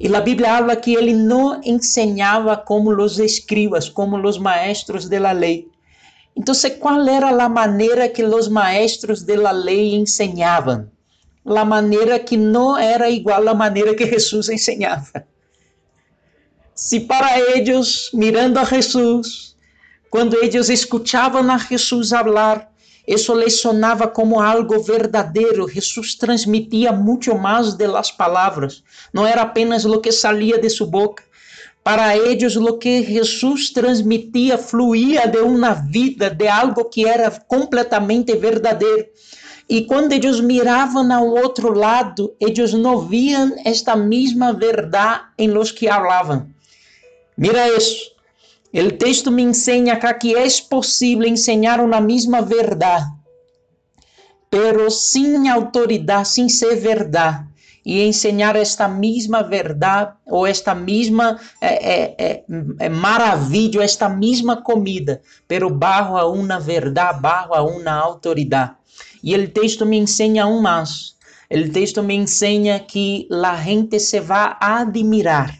E 0.00 0.12
a 0.14 0.20
Bíblia 0.20 0.48
fala 0.48 0.74
que 0.74 0.94
ele 0.94 1.12
não 1.12 1.60
ensinava 1.62 2.56
como 2.56 2.90
os 2.90 3.18
escribas, 3.18 3.88
como 3.88 4.16
os 4.26 4.38
maestros 4.38 5.06
de 5.06 5.18
la 5.18 5.32
lei. 5.32 5.68
Então, 6.34 6.54
qual 6.80 7.06
era 7.06 7.28
a 7.28 7.48
maneira 7.48 8.08
que 8.08 8.24
os 8.24 8.48
maestros 8.48 9.22
de 9.22 9.36
la 9.36 9.52
lei 9.52 9.94
ensinavam? 9.94 10.88
la 11.44 11.64
maneira 11.64 12.18
que 12.18 12.36
não 12.36 12.76
era 12.76 13.08
igual 13.10 13.48
à 13.48 13.54
maneira 13.54 13.94
que 13.94 14.06
Jesus 14.06 14.48
ensinava. 14.48 15.24
Se 16.74 17.00
para 17.00 17.38
eles, 17.38 18.10
mirando 18.12 18.58
a 18.58 18.64
Jesus, 18.64 19.56
quando 20.10 20.36
eles 20.36 20.68
escutavam 20.68 21.50
a 21.50 21.58
Jesus 21.58 22.10
falar, 22.10 22.69
isso 23.10 23.34
lhes 23.34 23.60
sonava 23.60 24.06
como 24.06 24.40
algo 24.40 24.80
verdadeiro. 24.80 25.68
Jesus 25.68 26.14
transmitia 26.14 26.92
muito 26.92 27.34
mais 27.36 27.74
de 27.74 27.88
las 27.88 28.12
palavras. 28.12 28.84
Não 29.12 29.26
era 29.26 29.42
apenas 29.42 29.84
o 29.84 30.00
que 30.00 30.12
saía 30.12 30.58
de 30.58 30.70
sua 30.70 30.86
boca. 30.86 31.24
Para 31.82 32.16
eles, 32.16 32.54
o 32.54 32.78
que 32.78 33.02
Jesus 33.02 33.70
transmitia 33.70 34.56
fluía 34.56 35.26
de 35.26 35.38
uma 35.38 35.72
vida, 35.74 36.30
de 36.30 36.46
algo 36.46 36.84
que 36.84 37.04
era 37.04 37.28
completamente 37.48 38.32
verdadeiro. 38.36 39.06
E 39.68 39.82
quando 39.86 40.12
eles 40.12 40.38
miravam 40.38 41.12
ao 41.12 41.26
outro 41.30 41.72
lado, 41.72 42.32
eles 42.38 42.72
não 42.74 43.08
viam 43.08 43.56
esta 43.64 43.96
mesma 43.96 44.52
verdade 44.52 45.24
em 45.36 45.48
los 45.48 45.72
que 45.72 45.88
falavam. 45.88 46.46
Mira 47.36 47.68
isso. 47.76 48.12
O 48.72 48.92
texto 48.92 49.32
me 49.32 49.42
ensina 49.42 49.96
que 50.14 50.36
é 50.36 50.46
possível 50.68 51.26
ensinar 51.26 51.80
uma 51.80 52.00
mesma 52.00 52.40
verdade, 52.40 53.10
pero 54.48 54.88
sem 54.90 55.48
autoridade, 55.48 56.28
sem 56.28 56.48
ser 56.48 56.76
verdade. 56.76 57.50
E 57.84 58.02
ensinar 58.06 58.54
esta 58.54 58.86
mesma 58.86 59.42
verdade, 59.42 60.12
ou 60.26 60.46
esta 60.46 60.72
mesma 60.74 61.40
é, 61.60 61.92
é, 61.92 62.14
é, 62.18 62.44
é 62.78 62.88
maravilha, 62.88 63.82
esta 63.82 64.08
mesma 64.08 64.62
comida, 64.62 65.20
pero 65.48 65.68
barro 65.70 66.16
a 66.16 66.30
uma 66.30 66.60
verdade, 66.60 67.20
barro 67.20 67.54
a 67.54 67.62
uma 67.64 67.92
autoridade. 67.92 68.72
E 69.24 69.34
o 69.34 69.48
texto 69.48 69.84
me 69.84 69.98
ensina 69.98 70.46
um 70.46 70.60
mais. 70.60 71.16
O 71.50 71.72
texto 71.72 72.02
me 72.02 72.14
ensina 72.14 72.78
que 72.78 73.26
a 73.32 73.56
gente 73.56 73.98
se 73.98 74.20
vai 74.20 74.56
admirar 74.60 75.59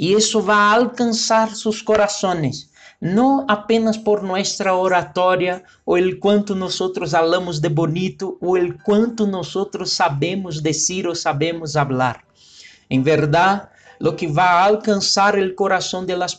e 0.00 0.14
isso 0.14 0.40
vai 0.40 0.78
alcançar 0.78 1.54
seus 1.54 1.82
corações, 1.82 2.70
não 2.98 3.44
apenas 3.46 3.98
por 3.98 4.22
nossa 4.22 4.72
oratória 4.72 5.62
ou 5.84 5.98
o 5.98 6.18
quanto 6.18 6.54
nós 6.54 6.78
falamos 7.10 7.60
de 7.60 7.68
bonito 7.68 8.38
ou 8.40 8.56
o 8.56 8.78
quanto 8.82 9.26
nós 9.26 9.52
sabemos 9.84 10.62
dizer 10.62 11.06
ou 11.06 11.14
sabemos 11.14 11.74
falar. 11.74 12.24
Em 12.88 13.02
verdade, 13.02 13.68
lo 14.00 14.14
que 14.14 14.26
vai 14.26 14.70
alcançar 14.70 15.38
o 15.38 15.54
coração 15.54 16.02
de 16.06 16.16
las, 16.16 16.34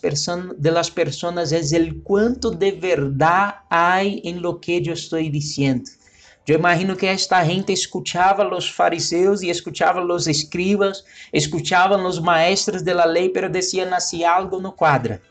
de 0.57 0.71
las 0.71 0.89
personas 0.89 1.51
é 1.51 1.61
o 1.81 2.01
quanto 2.01 2.49
de 2.49 2.71
verdade 2.71 3.57
há 3.69 4.03
em 4.03 4.39
lo 4.39 4.55
que 4.55 4.83
eu 4.83 4.93
estou 4.93 5.21
dizendo. 5.21 5.83
Eu 6.51 6.59
imagino 6.59 6.97
que 6.97 7.05
esta 7.05 7.41
gente 7.45 7.71
escuchava 7.71 8.43
os 8.53 8.67
fariseus 8.69 9.41
e 9.41 9.49
escuchava 9.49 10.03
os 10.03 10.27
escribas, 10.27 11.01
escuchavam 11.31 12.05
os 12.05 12.19
maestros 12.19 12.81
de 12.81 12.93
la 12.93 13.05
lei, 13.05 13.29
pero 13.29 13.49
decían 13.49 13.93
assim, 13.93 14.25
algo 14.25 14.59
no 14.59 14.73
quadra. 14.73 15.21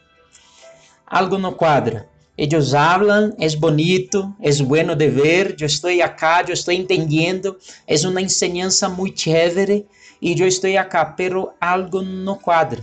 Algo 1.06 1.36
no 1.36 1.52
quadra. 1.52 2.08
Eles 2.38 2.72
hablan, 2.72 3.34
é 3.38 3.54
bonito, 3.54 4.34
é 4.40 4.50
bueno 4.62 4.96
de 4.96 5.08
ver, 5.10 5.56
eu 5.60 5.66
estou 5.66 5.90
acá, 6.02 6.42
eu 6.48 6.54
estou 6.54 6.72
entendendo, 6.72 7.54
é 7.86 7.94
uma 8.08 8.22
enseñanza 8.22 8.88
muito 8.88 9.20
chévere 9.20 9.86
e 10.22 10.40
eu 10.40 10.48
estou 10.48 10.74
acá, 10.78 11.04
pero 11.04 11.52
algo 11.60 12.00
no 12.00 12.36
quadra. 12.36 12.82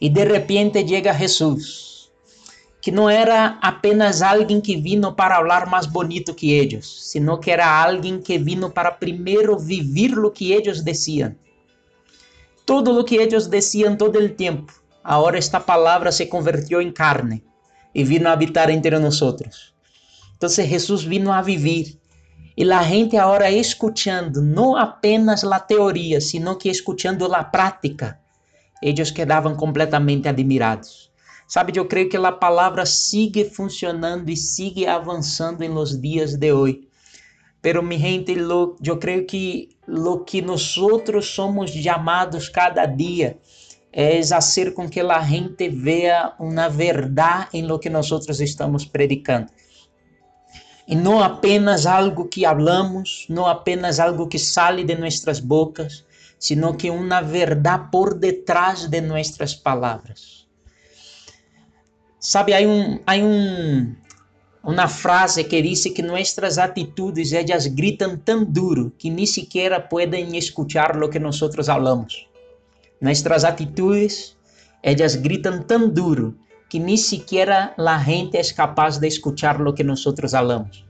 E 0.00 0.08
de 0.08 0.24
repente 0.24 0.82
chega 0.88 1.12
Jesus 1.12 1.91
que 2.82 2.90
não 2.90 3.08
era 3.08 3.58
apenas 3.62 4.20
alguém 4.20 4.60
que 4.60 4.76
vino 4.76 5.14
para 5.14 5.36
falar 5.36 5.66
mais 5.66 5.86
bonito 5.86 6.34
que 6.34 6.50
eles, 6.50 6.84
sino 6.84 7.38
que 7.38 7.50
era 7.50 7.66
alguém 7.66 8.20
que 8.20 8.36
vino 8.36 8.70
para 8.70 8.90
primeiro 8.90 9.58
viver 9.58 10.18
o 10.18 10.30
que 10.30 10.52
eles 10.52 10.82
diziam. 10.82 11.34
Tudo 12.66 12.98
o 12.98 13.04
que 13.04 13.16
eles 13.16 13.46
diziam 13.46 13.96
todo 13.96 14.18
o 14.18 14.28
tempo 14.28 14.82
Agora 15.04 15.36
esta 15.36 15.58
palavra 15.58 16.12
se 16.12 16.26
convirtió 16.26 16.80
em 16.80 16.92
carne 16.92 17.42
e 17.94 18.04
vino 18.04 18.28
a 18.28 18.32
habitar 18.32 18.70
entre 18.70 18.96
nós. 18.98 19.20
Então 20.36 20.48
Jesus 20.48 21.02
vino 21.02 21.32
a 21.32 21.42
viver. 21.42 21.98
E 22.56 22.70
a 22.70 22.82
gente 22.82 23.16
agora 23.16 23.50
escutando 23.50 24.40
não 24.42 24.76
apenas 24.76 25.42
a 25.42 25.58
teoria, 25.58 26.20
sino 26.20 26.56
que 26.56 26.68
escutando 26.68 27.24
a 27.34 27.42
prática. 27.42 28.20
Eles 28.80 29.10
quedavam 29.10 29.56
completamente 29.56 30.28
admirados. 30.28 31.10
Sabe, 31.52 31.76
eu 31.76 31.84
creio 31.84 32.08
que 32.08 32.16
a 32.16 32.32
palavra 32.32 32.86
sigue 32.86 33.44
funcionando 33.44 34.30
e 34.30 34.36
sigue 34.38 34.86
avançando 34.86 35.62
em 35.62 35.68
los 35.68 36.00
dias 36.00 36.34
de 36.34 36.50
hoje. 36.50 36.88
Pero 37.60 37.82
mi 37.82 37.98
gente, 37.98 38.34
lo, 38.34 38.74
eu 38.82 38.98
creio 38.98 39.26
que 39.26 39.68
lo 39.86 40.24
que 40.24 40.40
nós 40.40 40.62
somos 41.24 41.70
chamados 41.70 42.48
cada 42.48 42.86
dia 42.86 43.36
é 43.92 44.22
fazer 44.22 44.72
com 44.72 44.88
que 44.88 45.00
a 45.00 45.20
gente 45.20 45.68
veja 45.68 46.34
uma 46.40 46.70
verdade 46.70 47.48
em 47.52 47.66
lo 47.66 47.78
que 47.78 47.90
nós 47.90 48.10
estamos 48.40 48.86
predicando. 48.86 49.52
E 50.88 50.96
não 50.96 51.22
apenas 51.22 51.84
algo 51.84 52.28
que 52.30 52.46
hablamos, 52.46 53.26
não 53.28 53.46
apenas 53.46 54.00
algo 54.00 54.26
que 54.26 54.38
sale 54.38 54.84
de 54.84 54.94
nossas 54.94 55.38
bocas, 55.38 56.02
sino 56.38 56.74
que 56.74 56.88
uma 56.88 57.20
verdade 57.20 57.90
por 57.92 58.14
detrás 58.14 58.88
de 58.88 59.02
nossas 59.02 59.54
palavras. 59.54 60.41
Sabe, 62.24 62.54
há 62.54 62.60
um, 62.60 63.00
há 63.04 63.16
um, 63.16 63.96
uma 64.62 64.86
frase 64.86 65.42
que 65.42 65.60
diz 65.60 65.82
que 65.82 66.02
nossas 66.02 66.56
atitudes 66.56 67.32
elas 67.32 67.66
gritam 67.66 68.16
tão 68.16 68.44
duro 68.44 68.92
que 68.96 69.10
nem 69.10 69.26
sequer 69.26 69.88
podem 69.88 70.38
escuchar 70.38 70.96
o 71.02 71.08
que 71.08 71.18
nós 71.18 71.40
falamos. 71.66 72.28
Nossas 73.00 73.42
atitudes 73.42 74.36
elas 74.84 75.16
gritam 75.16 75.64
tão 75.64 75.88
duro 75.88 76.38
que 76.70 76.78
nem 76.78 76.96
sequer 76.96 77.50
a 77.50 77.98
gente 77.98 78.36
é 78.36 78.52
capaz 78.52 78.98
de 78.98 79.08
escuchar 79.08 79.60
o 79.60 79.72
que 79.72 79.82
nós 79.82 80.04
falamos. 80.30 80.84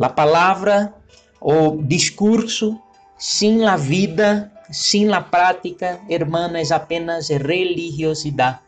A 0.00 0.08
palavra, 0.08 0.92
o 1.40 1.80
discurso, 1.80 2.76
sem 3.16 3.64
a 3.64 3.76
vida, 3.76 4.50
sem 4.72 5.12
a 5.12 5.20
prática, 5.20 6.00
irmã, 6.08 6.50
é 6.52 6.74
apenas 6.74 7.28
religiosidade, 7.28 8.58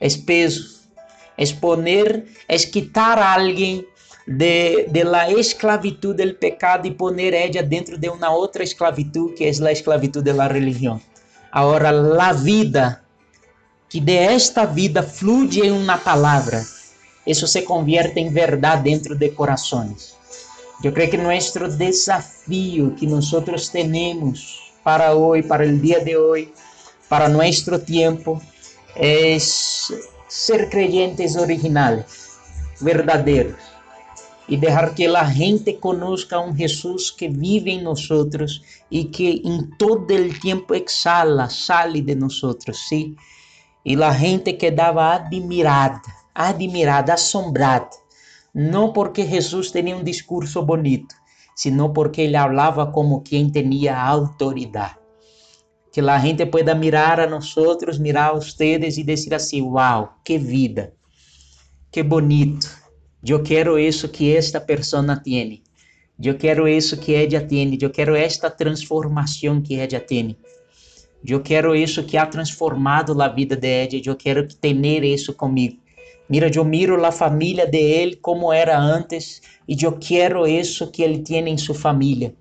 é 0.00 0.08
peso 0.26 0.75
exponer, 1.36 2.26
es 2.48 2.66
quitar 2.66 3.18
alguém 3.18 3.86
de, 4.26 4.86
de 4.90 5.04
la 5.04 5.28
esclavitud 5.28 6.16
del 6.16 6.36
pecado 6.36 6.88
y 6.88 6.90
poner 6.90 7.34
ella 7.34 7.62
dentro 7.62 7.96
de 7.96 8.08
una 8.08 8.30
otra 8.30 8.64
esclavitud 8.64 9.34
que 9.34 9.48
es 9.48 9.60
la 9.60 9.70
esclavitud 9.70 10.22
de 10.22 10.32
la 10.32 10.48
religión. 10.48 11.00
Ahora, 11.52 11.92
la 11.92 12.32
vida, 12.32 13.02
que 13.88 14.00
de 14.00 14.34
esta 14.34 14.66
vida 14.66 15.02
fluye 15.02 15.66
en 15.66 15.74
una 15.74 15.96
palabra, 16.02 16.62
eso 17.24 17.46
se 17.46 17.64
convierte 17.64 18.20
en 18.20 18.34
verdad 18.34 18.78
dentro 18.78 19.14
de 19.14 19.32
corazones. 19.32 20.16
Eu 20.82 20.92
creio 20.92 21.10
que 21.10 21.16
nosso 21.16 21.68
desafio 21.68 22.94
que 22.96 23.06
nós 23.06 23.30
temos 23.70 24.74
para 24.84 25.14
hoje, 25.14 25.42
para 25.42 25.64
o 25.64 25.78
dia 25.78 26.04
de 26.04 26.16
hoje, 26.16 26.52
para 27.08 27.28
nosso 27.28 27.78
tempo, 27.78 28.40
é 28.94 29.38
ser 30.36 30.68
creyentes 30.68 31.34
originales, 31.34 32.38
verdadeiros, 32.78 33.62
e 34.46 34.54
deixar 34.58 34.94
que 34.94 35.06
a 35.06 35.24
gente 35.24 35.72
conozca 35.72 36.38
um 36.38 36.54
Jesus 36.54 37.10
que 37.10 37.26
vive 37.26 37.70
em 37.70 37.82
nós 37.82 38.06
e 38.90 39.04
que 39.04 39.40
em 39.42 39.66
todo 39.78 40.12
o 40.14 40.38
tempo 40.38 40.74
exala, 40.74 41.48
sale 41.48 42.02
de 42.02 42.14
nós, 42.14 42.42
sim? 42.74 43.16
E 43.82 44.00
a 44.02 44.12
gente 44.12 44.52
quedava 44.52 45.14
admirada, 45.14 46.02
admirada, 46.34 47.14
assombrada, 47.14 47.96
não 48.54 48.92
porque 48.92 49.26
Jesus 49.26 49.70
tinha 49.70 49.96
um 49.96 50.04
discurso 50.04 50.62
bonito, 50.62 51.14
sino 51.54 51.94
porque 51.94 52.20
ele 52.20 52.36
falava 52.36 52.92
como 52.92 53.22
quem 53.22 53.48
tinha 53.48 53.98
autoridade 53.98 55.05
que 55.96 56.00
a 56.02 56.18
gente 56.18 56.44
pueda 56.44 56.74
mirar 56.74 57.18
a 57.18 57.26
nós, 57.26 57.54
mirar 57.98 58.28
a 58.28 58.32
ustedes 58.34 58.98
e 58.98 59.02
dizer 59.02 59.34
assim: 59.34 59.62
wow, 59.62 60.10
que 60.22 60.36
vida, 60.36 60.92
que 61.90 62.02
bonito. 62.02 62.68
Eu 63.26 63.42
quero 63.42 63.78
isso 63.78 64.06
que 64.06 64.36
esta 64.36 64.60
pessoa 64.60 65.16
tem. 65.16 65.62
Eu 66.22 66.36
quero 66.36 66.68
isso 66.68 66.98
que 66.98 67.14
ela 67.14 67.40
tem. 67.40 67.78
Eu 67.80 67.88
quero 67.88 68.14
esta 68.14 68.50
transformação 68.50 69.62
que 69.62 69.74
ela 69.74 69.98
tem. 69.98 70.36
Eu 71.26 71.40
quero 71.40 71.74
isso 71.74 72.04
que 72.04 72.18
ha 72.18 72.26
transformado 72.26 73.18
a 73.22 73.28
vida 73.28 73.56
de 73.56 73.66
ela. 73.66 74.02
Eu 74.04 74.16
quero 74.16 74.46
ter 74.46 75.02
isso 75.02 75.32
comigo. 75.32 75.78
Mira, 76.28 76.50
eu 76.54 76.64
miro 76.64 77.02
a 77.06 77.10
família 77.10 77.66
de 77.66 77.78
ele 77.78 78.16
como 78.16 78.52
era 78.52 78.78
antes 78.78 79.40
e 79.66 79.74
eu 79.82 79.92
quero 79.92 80.46
isso 80.46 80.90
que 80.90 81.02
ele 81.02 81.20
tem 81.20 81.48
em 81.48 81.56
sua 81.56 81.74
família. 81.74 82.34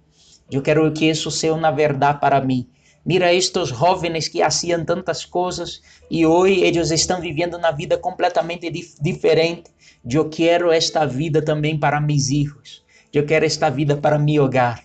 Eu 0.52 0.62
quero 0.62 0.92
que 0.92 1.06
isso 1.06 1.32
seja 1.32 1.54
uma 1.54 1.72
verdade 1.72 2.20
para 2.20 2.42
mim. 2.42 2.68
Mira 3.06 3.32
estes 3.32 3.70
jovens 3.70 4.28
que 4.28 4.40
faziam 4.40 4.84
tantas 4.84 5.24
coisas 5.26 5.82
e 6.10 6.26
hoje 6.26 6.62
eles 6.62 6.90
estão 6.90 7.22
vivendo 7.22 7.56
uma 7.56 7.72
vida 7.72 7.98
completamente 7.98 8.70
dif 8.72 8.96
diferente. 9.00 9.70
Eu 10.10 10.28
quero 10.28 10.72
esta 10.72 11.06
vida 11.06 11.42
também 11.42 11.78
para 11.78 12.02
meus 12.02 12.28
filhos. 12.28 12.84
Eu 13.14 13.26
quero 13.26 13.46
esta 13.46 13.70
vida 13.70 13.96
para 13.96 14.18
meu 14.18 14.44
hogar. 14.44 14.84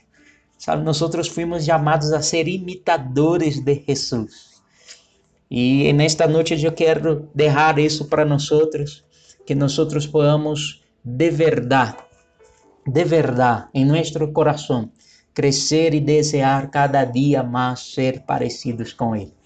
Sabe, 0.59 0.85
nós 0.85 0.99
fomos 1.29 1.65
chamados 1.65 2.13
a 2.13 2.21
ser 2.21 2.47
imitadores 2.47 3.61
de 3.61 3.83
Jesus. 3.89 4.61
E 5.51 5.91
nesta 5.95 6.29
noite 6.29 6.63
eu 6.63 6.73
quero 6.73 7.29
deixar 7.35 7.79
isso 7.79 8.05
para 8.05 8.27
nós, 8.27 8.49
que 9.47 9.55
nós 9.55 9.75
podamos 10.07 10.83
de 11.03 11.31
verdade, 11.31 11.97
de 12.87 13.05
verdade, 13.05 13.69
em 13.73 13.87
nosso 13.87 14.31
coração, 14.33 14.91
crescer 15.41 15.95
e 15.95 16.01
desejar 16.01 16.69
cada 16.69 17.03
dia 17.03 17.43
mais 17.43 17.81
ser 17.95 18.21
parecidos 18.27 18.93
com 18.93 19.17
Ele. 19.17 19.40